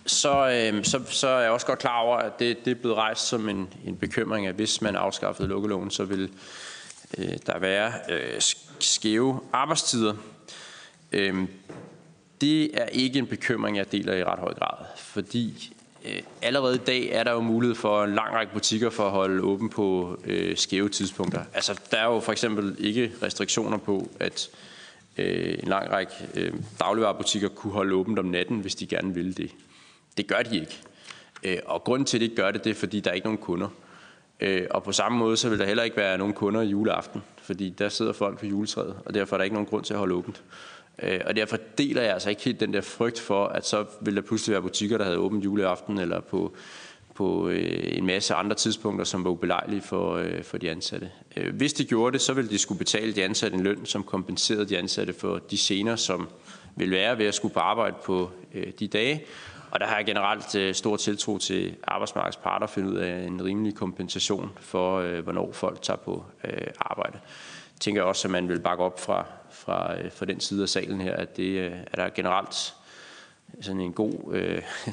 [0.08, 2.96] så, øh, så, så er jeg også godt klar over, at det, det er blevet
[2.96, 6.30] rejst som en, en bekymring, at hvis man afskaffede lukkeloven, så vil
[7.18, 8.40] øh, der være øh,
[8.80, 10.14] skæve arbejdstider.
[11.12, 11.48] Øh,
[12.40, 16.84] det er ikke en bekymring, jeg deler i ret høj grad, fordi øh, allerede i
[16.86, 20.18] dag er der jo mulighed for en lang række butikker for at holde åben på
[20.24, 21.42] øh, skæve tidspunkter.
[21.54, 24.48] Altså, der er jo for eksempel ikke restriktioner på, at
[25.16, 29.32] øh, en lang række øh, dagligvarerbutikker kunne holde åbent om natten, hvis de gerne ville
[29.32, 29.50] det.
[30.18, 30.78] Det gør de ikke.
[31.44, 33.26] Øh, og grunden til, at de ikke gør det, det er, fordi der er ikke
[33.26, 33.68] nogen kunder.
[34.40, 37.22] Øh, og på samme måde, så vil der heller ikke være nogen kunder i juleaften,
[37.42, 39.98] fordi der sidder folk på juletræet, og derfor er der ikke nogen grund til at
[39.98, 40.42] holde åbent.
[41.02, 44.16] Øh, og derfor deler jeg altså ikke helt den der frygt for, at så vil
[44.16, 46.52] der pludselig være butikker, der havde åbent juleaften, eller på,
[47.14, 51.10] på øh, en masse andre tidspunkter, som var ubelejlige for, øh, for de ansatte.
[51.36, 54.02] Øh, hvis de gjorde det, så ville de skulle betale de ansatte en løn, som
[54.02, 56.28] kompenserede de ansatte for de scener, som
[56.76, 59.24] vil være ved at skulle på arbejde på øh, de dage.
[59.70, 63.26] Og der har jeg generelt øh, stor tiltro til arbejdsmarkedets parter at finde ud af
[63.26, 67.18] en rimelig kompensation for, øh, hvornår folk tager på øh, arbejde.
[67.74, 71.00] Jeg tænker også, at man vil bakke op fra, fra, fra den side af salen
[71.00, 72.74] her, at det er der generelt
[73.60, 74.62] sådan en god øh,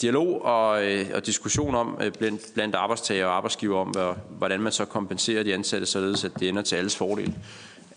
[0.00, 4.72] dialog og, øh, og diskussion om øh, blandt, blandt arbejdstager og arbejdsgiver om, hvordan man
[4.72, 7.34] så kompenserer de ansatte, således at det ender til alles fordel,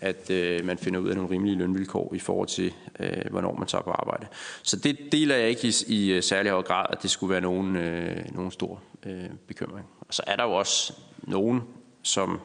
[0.00, 3.68] at øh, man finder ud af nogle rimelige lønvilkår i forhold til, øh, hvornår man
[3.68, 4.26] tager på arbejde.
[4.62, 7.40] Så det deler jeg ikke i, i øh, særlig høj grad, at det skulle være
[7.40, 9.86] nogen, øh, nogen stor øh, bekymring.
[10.00, 10.92] Og så er der jo også
[11.22, 11.62] nogen,
[12.02, 12.40] som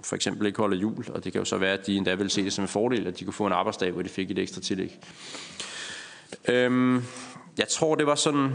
[0.00, 2.30] for eksempel ikke holder jul, og det kan jo så være, at de endda vil
[2.30, 4.38] se det som en fordel, at de kunne få en arbejdsdag, hvor de fik et
[4.38, 4.98] ekstra tillæg.
[6.48, 7.02] Øhm,
[7.58, 8.50] jeg tror, det var sådan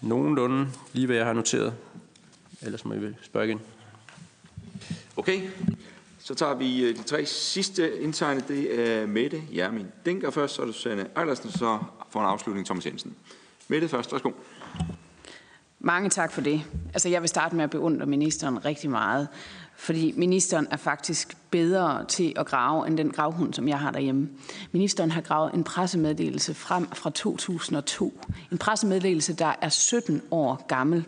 [0.00, 1.74] nogenlunde lige, hvad jeg har noteret.
[2.62, 3.60] Ellers må I vel spørge igen.
[5.16, 5.40] Okay,
[6.28, 8.48] så tager vi øh, de tre sidste indtegnet.
[8.48, 11.78] Det er Mette Jermin Denker først, så er det Susanne Ejlersen, så
[12.10, 13.14] får en afslutning Thomas Jensen.
[13.68, 14.30] Mette først, værsgo.
[15.80, 16.62] Mange tak for det.
[16.94, 19.28] Altså, jeg vil starte med at beundre ministeren rigtig meget,
[19.76, 24.28] fordi ministeren er faktisk bedre til at grave end den gravhund, som jeg har derhjemme.
[24.72, 28.20] Ministeren har gravet en pressemeddelelse frem fra 2002.
[28.52, 31.04] En pressemeddelelse, der er 17 år gammel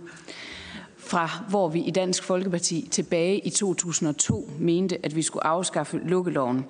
[1.10, 6.66] fra hvor vi i Dansk Folkeparti tilbage i 2002 mente, at vi skulle afskaffe lukkeloven.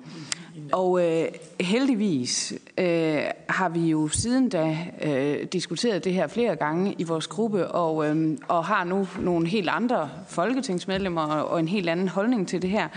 [0.73, 1.27] Og øh,
[1.59, 7.27] heldigvis øh, har vi jo siden da øh, diskuteret det her flere gange i vores
[7.27, 12.47] gruppe, og, øh, og har nu nogle helt andre folketingsmedlemmer og en helt anden holdning
[12.47, 12.87] til det her.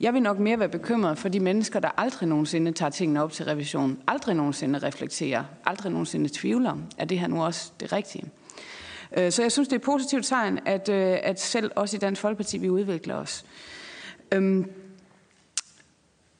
[0.00, 3.32] Jeg vil nok mere være bekymret for de mennesker, der aldrig nogensinde tager tingene op
[3.32, 8.24] til revision, aldrig nogensinde reflekterer, aldrig nogensinde tvivler, er det her nu også det rigtige.
[9.16, 11.98] Øh, så jeg synes, det er et positivt tegn, at, øh, at selv også i
[11.98, 13.44] Dansk Folkeparti, vi udvikler os.
[14.32, 14.70] Øhm,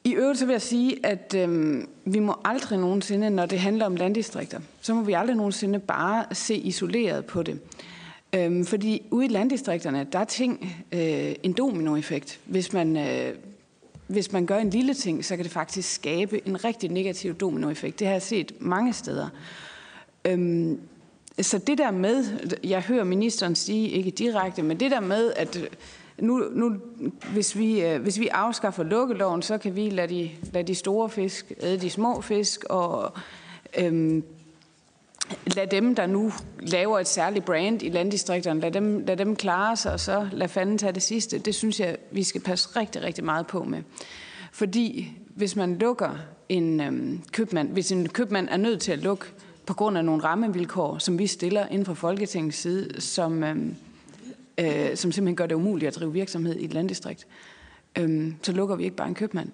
[0.05, 3.87] I øvrigt så vil jeg sige, at øhm, vi må aldrig nogensinde, når det handler
[3.87, 7.61] om landdistrikter, så må vi aldrig nogensinde bare se isoleret på det.
[8.35, 12.41] Øhm, fordi ude i landdistrikterne, der er ting øh, en dominoeffekt.
[12.45, 13.35] Hvis man, øh,
[14.07, 17.99] hvis man gør en lille ting, så kan det faktisk skabe en rigtig negativ dominoeffekt.
[17.99, 19.29] Det har jeg set mange steder.
[20.25, 20.81] Øhm,
[21.43, 22.25] så det der med,
[22.65, 25.59] jeg hører ministeren sige, ikke direkte, men det der med, at
[26.19, 26.77] nu, nu
[27.33, 31.11] hvis, vi, øh, hvis vi afskaffer lukkeloven, så kan vi lade de, lade de store
[31.11, 33.13] fisk æde de små fisk, og
[33.79, 34.25] øhm,
[35.47, 39.77] lad dem, der nu laver et særligt brand i landdistrikterne, lad dem, lad dem klare
[39.77, 41.39] sig, og så lad fanden tage det sidste.
[41.39, 43.83] Det synes jeg, vi skal passe rigtig, rigtig meget på med.
[44.53, 46.11] Fordi hvis man lukker
[46.49, 49.27] en øhm, købmand, hvis en købmand er nødt til at lukke
[49.67, 53.77] på grund af nogle rammevilkår, som vi stiller inden for Folketingets side, som, øhm,
[54.59, 57.27] øh, som simpelthen gør det umuligt at drive virksomhed i et landdistrikt,
[57.99, 59.51] øh, så lukker vi ikke bare en købmand.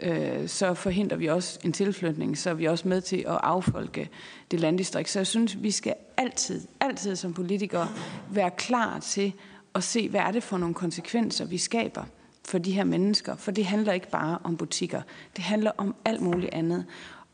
[0.00, 4.08] Øh, så forhindrer vi også en tilflytning, så er vi også med til at affolke
[4.50, 5.10] det landdistrikt.
[5.10, 7.88] Så jeg synes, vi skal altid, altid som politikere
[8.30, 9.32] være klar til
[9.74, 12.04] at se, hvad er det for nogle konsekvenser, vi skaber
[12.44, 13.36] for de her mennesker.
[13.36, 15.02] For det handler ikke bare om butikker.
[15.36, 16.84] Det handler om alt muligt andet.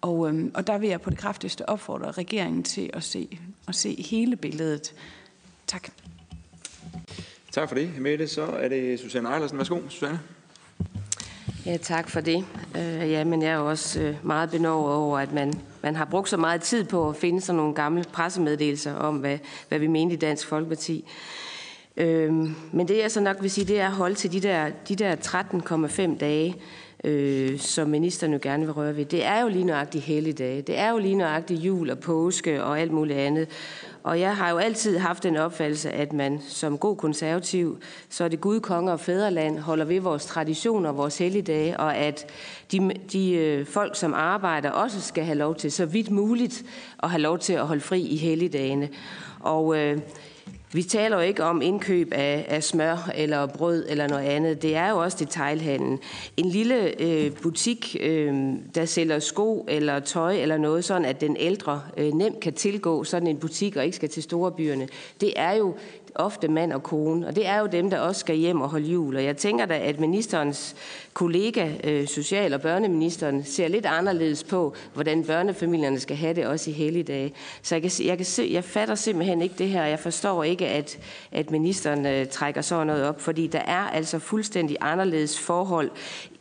[0.05, 3.39] Og, øhm, og der vil jeg på det kraftigste opfordre regeringen til at se,
[3.69, 4.95] at se hele billedet.
[5.67, 5.89] Tak.
[7.53, 8.29] Tak for det, Mette.
[8.29, 9.59] Så er det Susanne Ejlersen.
[9.59, 10.21] Værsgo, Susanne.
[11.67, 12.45] Ja, tak for det.
[12.75, 16.29] Uh, ja, men jeg er også uh, meget benovet over, at man, man har brugt
[16.29, 19.39] så meget tid på at finde sådan nogle gamle pressemeddelelser om, hvad,
[19.69, 21.05] hvad vi mente i Dansk Folkeparti.
[21.97, 22.05] Uh,
[22.73, 24.97] men det jeg så nok vil sige, det er at holde til de der, de
[24.97, 26.57] der 13,5 dage,
[27.05, 29.05] øh, som ministeren jo gerne vil røre ved.
[29.05, 30.63] Det er jo lige nøjagtigt helligdage.
[30.63, 33.49] Det er jo lige nøjagtigt jul og påske og alt muligt andet.
[34.03, 37.79] Og jeg har jo altid haft den opfattelse, at man som god konservativ,
[38.09, 41.97] så er det Gud, konge og fædreland, holder ved vores traditioner og vores helligdage, og
[41.97, 42.27] at
[42.73, 46.65] de, de øh, folk, som arbejder, også skal have lov til, så vidt muligt,
[47.03, 48.89] at have lov til at holde fri i helligdagene.
[49.41, 49.99] Og øh,
[50.75, 54.63] vi taler jo ikke om indkøb af, af smør eller brød eller noget andet.
[54.63, 55.99] Det er jo også detailhandlen.
[56.37, 58.35] En lille øh, butik, øh,
[58.75, 63.05] der sælger sko eller tøj eller noget, sådan at den ældre øh, nemt kan tilgå
[63.05, 64.89] sådan en butik og ikke skal til store byerne,
[65.21, 65.75] det er jo
[66.15, 68.87] ofte mand og kone, og det er jo dem, der også skal hjem og holde
[68.87, 69.17] jul.
[69.17, 70.77] Og jeg tænker da, at ministerens
[71.15, 76.71] kollega, øh, social- og børneministeren, ser lidt anderledes på, hvordan børnefamilierne skal have det også
[76.71, 77.33] i helligdage.
[77.63, 79.85] Så jeg, kan, jeg, kan se, jeg fatter simpelthen ikke det her.
[79.85, 80.99] Jeg forstår ikke, at,
[81.33, 85.91] at ministeren øh, trækker sådan noget op, fordi der er altså fuldstændig anderledes forhold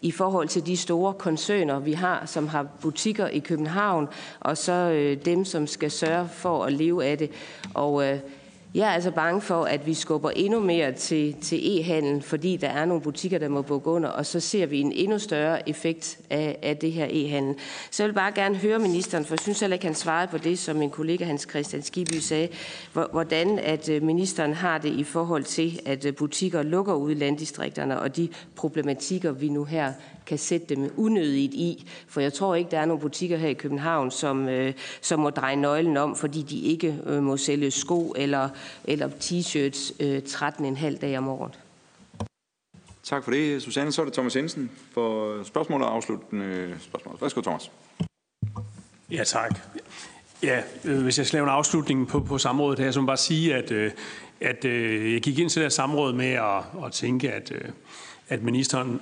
[0.01, 4.07] i forhold til de store koncerner, vi har, som har butikker i København,
[4.39, 7.31] og så øh, dem, som skal sørge for at leve af det.
[7.73, 8.19] Og øh,
[8.75, 12.67] jeg er altså bange for, at vi skubber endnu mere til, til e-handel, fordi der
[12.67, 16.19] er nogle butikker, der må bukke under, og så ser vi en endnu større effekt
[16.29, 17.55] af, af det her e-handel.
[17.91, 20.37] Så jeg vil bare gerne høre ministeren, for jeg synes heller ikke, han svarede på
[20.37, 22.47] det, som min kollega Hans Christian Skiby sagde,
[22.93, 27.13] hvordan at øh, ministeren har det i forhold til, at øh, butikker lukker ud i
[27.13, 29.93] landdistrikterne, og de problematikker, vi nu her
[30.25, 31.87] kan sætte dem unødigt i.
[32.07, 35.29] For jeg tror ikke, der er nogle butikker her i København, som, øh, som må
[35.29, 38.49] dreje nøglen om, fordi de ikke må sælge sko eller,
[38.83, 41.59] eller t-shirts øh, 13,5 dage om året.
[43.03, 43.91] Tak for det, Susanne.
[43.91, 47.17] Så er det Thomas Jensen for spørgsmål og afsluttende spørgsmål.
[47.21, 47.71] Værsgo, Thomas.
[49.11, 49.59] Ja, tak.
[50.43, 53.07] Ja, øh, hvis jeg skal lave en afslutning på, på samrådet her, så må jeg
[53.07, 53.91] bare sige, at, øh,
[54.41, 57.69] at øh, jeg gik ind til det her samråd med at, at tænke, at, øh,
[58.29, 59.01] at ministeren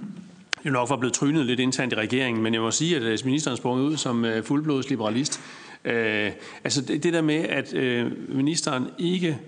[0.66, 3.18] jo nok var blevet trynet lidt internt i regeringen, men jeg må sige, at øh,
[3.24, 5.40] ministeren sprang ud som øh, fuldblods liberalist.
[5.84, 6.32] Øh,
[6.64, 9.38] altså det, det der med, at øh, ministeren ikke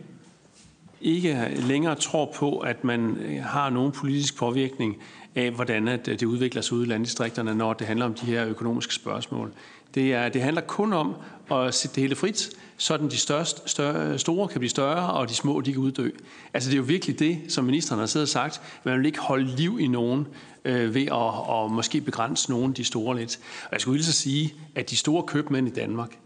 [1.01, 4.97] ikke længere tror på, at man øh, har nogen politisk påvirkning
[5.35, 8.27] af, hvordan at øh, det udvikler sig ude i landdistrikterne, når det handler om de
[8.27, 9.53] her økonomiske spørgsmål.
[9.95, 11.15] Det, er, det handler kun om
[11.51, 15.35] at sætte det hele frit, så de største, større, store kan blive større, og de
[15.35, 16.11] små de kan uddø.
[16.55, 18.61] Altså det er jo virkelig det, som ministeren har siddet og sagt.
[18.85, 20.27] Man vil ikke holde liv i nogen
[20.65, 23.39] øh, ved at og måske begrænse nogen de store lidt.
[23.65, 26.19] Og jeg skulle lige så sige, at de store købmænd i Danmark,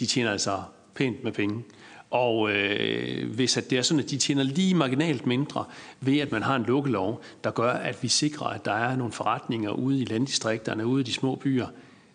[0.00, 0.62] de tjener altså
[0.94, 1.64] pænt med penge.
[2.10, 5.64] Og øh, hvis at det er sådan, at de tjener lige marginalt mindre
[6.00, 9.12] ved, at man har en lukkelov, der gør, at vi sikrer, at der er nogle
[9.12, 11.66] forretninger ude i landdistrikterne, ude i de små byer,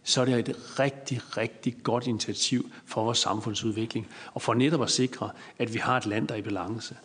[0.04, 4.90] så er det et rigtig, rigtig godt initiativ for vores samfundsudvikling, og for netop at
[4.90, 5.30] sikre,
[5.60, 6.96] at vi har et land, der er i balance.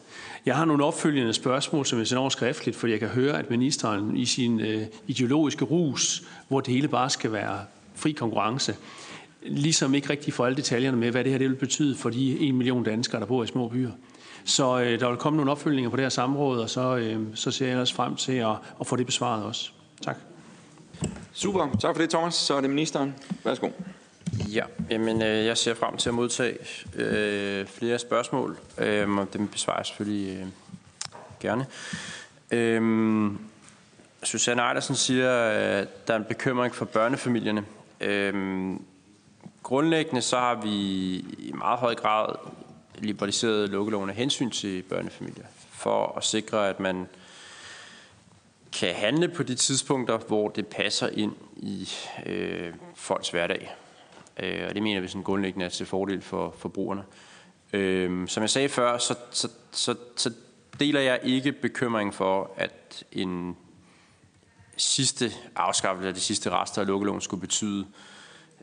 [0.46, 3.50] Jeg har nogle opfølgende spørgsmål, som jeg sender over skriftligt, fordi jeg kan høre, at
[3.50, 7.60] ministeren i sin øh, ideologiske rus, hvor det hele bare skal være
[7.94, 8.76] fri konkurrence,
[9.48, 12.38] ligesom ikke rigtig får alle detaljerne med, hvad det her det vil betyde for de
[12.38, 13.90] en million danskere, der bor i små byer.
[14.44, 17.50] Så øh, der vil komme nogle opfølgninger på det her samråd, og så, øh, så
[17.50, 19.70] ser jeg også frem til at, at få det besvaret også.
[20.02, 20.16] Tak.
[21.32, 21.76] Super.
[21.80, 22.34] Tak for det, Thomas.
[22.34, 23.14] Så er det ministeren.
[23.44, 23.68] Værsgo.
[24.52, 26.58] Ja, jamen, øh, jeg ser frem til at modtage
[26.94, 30.46] øh, flere spørgsmål, øh, og dem besvarer jeg selvfølgelig øh,
[31.40, 31.66] gerne.
[32.50, 33.30] Øh,
[34.22, 37.64] Susanne Ejlersen siger, at der er en bekymring for børnefamilierne.
[38.00, 38.34] Øh,
[39.66, 40.70] grundlæggende så har vi
[41.38, 42.34] i meget høj grad
[42.98, 47.08] liberaliseret lukkeloven af hensyn til børnefamilier, for at sikre, at man
[48.78, 51.88] kan handle på de tidspunkter, hvor det passer ind i
[52.26, 53.74] øh, folks hverdag.
[54.40, 57.04] Øh, og det mener vi sådan grundlæggende er til fordel for forbrugerne.
[57.72, 60.32] Øh, som jeg sagde før, så, så, så, så
[60.80, 63.56] deler jeg ikke bekymringen for, at en
[64.76, 68.15] sidste afskaffelse af de sidste rester af lukkeloven skulle betyde, øh,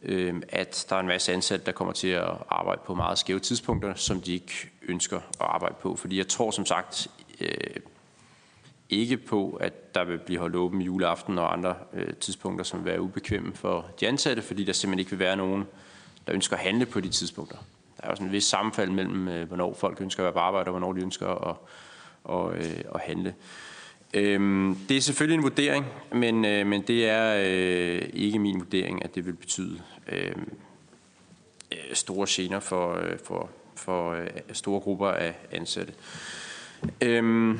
[0.04, 3.40] Øhm, at der er en masse ansatte, der kommer til at arbejde på meget skæve
[3.40, 5.96] tidspunkter, som de ikke ønsker at arbejde på.
[5.96, 7.08] Fordi jeg tror som sagt
[7.40, 7.48] øh,
[8.90, 12.92] ikke på, at der vil blive holdt åben juleaften og andre øh, tidspunkter, som vil
[12.92, 15.68] være ubekvemme for de ansatte, fordi der simpelthen ikke vil være nogen,
[16.28, 17.58] der ønsker at handle på de tidspunkter.
[17.98, 20.40] Der er jo sådan en vis sammenfald mellem, øh, hvornår folk ønsker at være på
[20.40, 21.56] arbejde, og hvornår de ønsker at,
[22.24, 23.34] og, øh, at handle.
[24.14, 29.06] Øhm, det er selvfølgelig en vurdering, men, øh, men det er øh, ikke min vurdering,
[29.06, 30.36] at det vil betyde øh,
[31.72, 35.94] øh store gener for, øh, for, for øh, store grupper af ansatte.
[37.02, 37.60] Øhm,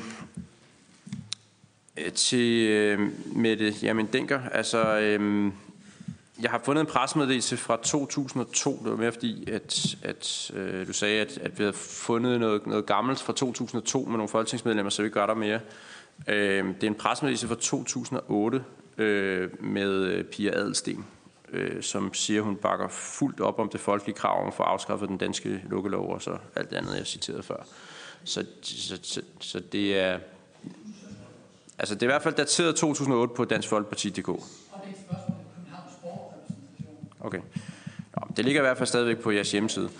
[1.96, 3.00] øh, til øh,
[3.36, 5.52] Mette Jamen Denker, altså øh,
[6.42, 10.92] jeg har fundet en pressemeddelelse fra 2002, det var mere fordi, at, at øh, du
[10.92, 15.02] sagde, at, at vi havde fundet noget, noget gammelt fra 2002 med nogle folketingsmedlemmer, så
[15.02, 15.60] vi gør der mere.
[16.28, 18.64] Øh, det er en pressemeddelelse fra 2008
[18.98, 21.04] øh, med øh, Pia Adelsten,
[21.52, 24.62] øh, som siger, at hun bakker fuldt op om det folkelige krav om at få
[24.62, 27.66] afskaffet den danske lukkelov, og så alt det andet, jeg citerede før.
[28.24, 30.18] Så, så, så, så det er...
[31.78, 34.28] Altså, det er i hvert fald dateret 2008 på Dansk Folkeparti.dk.
[37.20, 37.40] Okay.
[38.16, 39.90] Nå, det ligger i hvert fald stadigvæk på jeres hjemmeside.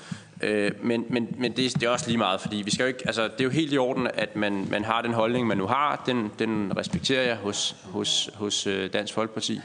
[0.45, 3.03] Øh, men men, men det, det er også lige meget, fordi vi skal jo ikke,
[3.07, 5.67] altså, det er jo helt i orden, at man, man har den holdning, man nu
[5.67, 6.03] har.
[6.07, 9.61] Den, den respekterer jeg hos, hos, hos øh, Dansk Folkeparti.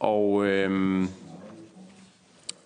[0.00, 1.04] Og, øh,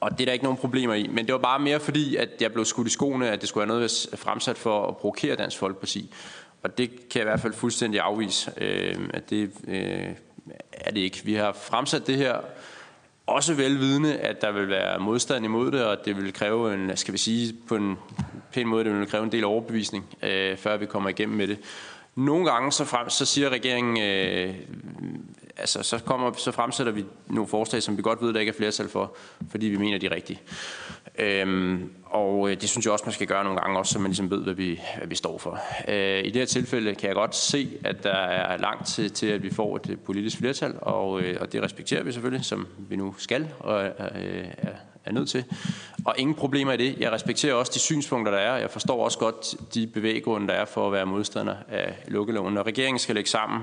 [0.00, 1.06] og det er der ikke nogen problemer i.
[1.06, 3.68] Men det var bare mere fordi, at jeg blev skudt i skoene, at det skulle
[3.68, 6.14] være noget fremsat for at provokere Dansk Folkeparti.
[6.62, 10.10] Og det kan jeg i hvert fald fuldstændig afvise, øh, at det øh,
[10.72, 11.20] er det ikke.
[11.24, 12.36] Vi har fremsat det her
[13.26, 16.96] også velvidende, at der vil være modstand imod det, og at det vil kræve en,
[16.96, 17.98] skal vi sige på en
[18.52, 21.58] pæn måde, det vil kræve en del overbevisning, øh, før vi kommer igennem med det.
[22.14, 24.54] Nogle gange så, frem, så siger regeringen, øh,
[25.56, 28.56] altså så, kommer, så fremsætter vi nogle forslag, som vi godt ved, der ikke er
[28.56, 29.16] flertal for,
[29.50, 30.40] fordi vi mener, de er rigtige.
[31.18, 34.10] Øhm, og øh, det synes jeg også, man skal gøre nogle gange, også så man
[34.10, 35.58] ligesom ved, hvad vi, hvad vi står for.
[35.88, 39.26] Øh, I det her tilfælde kan jeg godt se, at der er langt til, til
[39.26, 42.66] at vi får et øh, politisk flertal, og, øh, og det respekterer vi selvfølgelig, som
[42.78, 43.92] vi nu skal og øh,
[44.58, 44.72] er,
[45.04, 45.44] er nødt til.
[46.04, 46.98] Og ingen problemer i det.
[46.98, 48.56] Jeg respekterer også de synspunkter, der er.
[48.56, 52.54] Jeg forstår også godt de bevæggrunde, der er for at være modstander af lukkeloven.
[52.54, 53.60] Når regeringen skal lægge sammen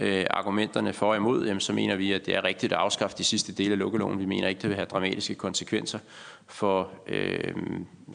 [0.00, 3.18] øh, argumenterne for og imod, jamen, så mener vi, at det er rigtigt at afskaffe
[3.18, 4.18] de sidste dele af lukkeloven.
[4.18, 5.98] Vi mener ikke, det vil have dramatiske konsekvenser
[6.46, 7.54] for øh,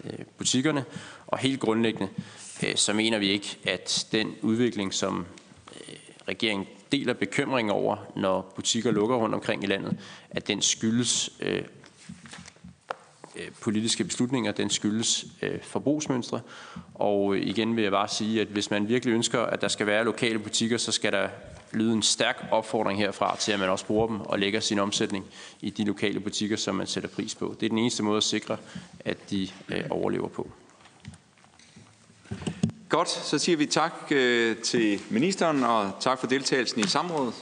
[0.04, 0.86] øh butikkerne.
[1.28, 2.08] Og helt grundlæggende,
[2.64, 5.26] øh, så mener vi ikke, at den udvikling, som
[5.76, 5.96] øh,
[6.28, 9.98] regeringen deler bekymring over, når butikker lukker rundt omkring i landet,
[10.30, 11.64] at den skyldes øh,
[13.36, 16.42] øh politiske beslutninger, den skyldes øh, forbrugsmønstre.
[16.94, 20.04] Og igen vil jeg bare sige, at hvis man virkelig ønsker, at der skal være
[20.04, 21.28] lokale butikker, så skal der
[21.76, 25.26] lyde en stærk opfordring herfra til, at man også bruger dem og lægger sin omsætning
[25.62, 27.56] i de lokale butikker, som man sætter pris på.
[27.60, 28.58] Det er den eneste måde at sikre,
[29.00, 30.48] at de øh, overlever på.
[32.90, 37.34] Godt, så siger vi tak øh, til ministeren, og tak for deltagelsen i samrådet.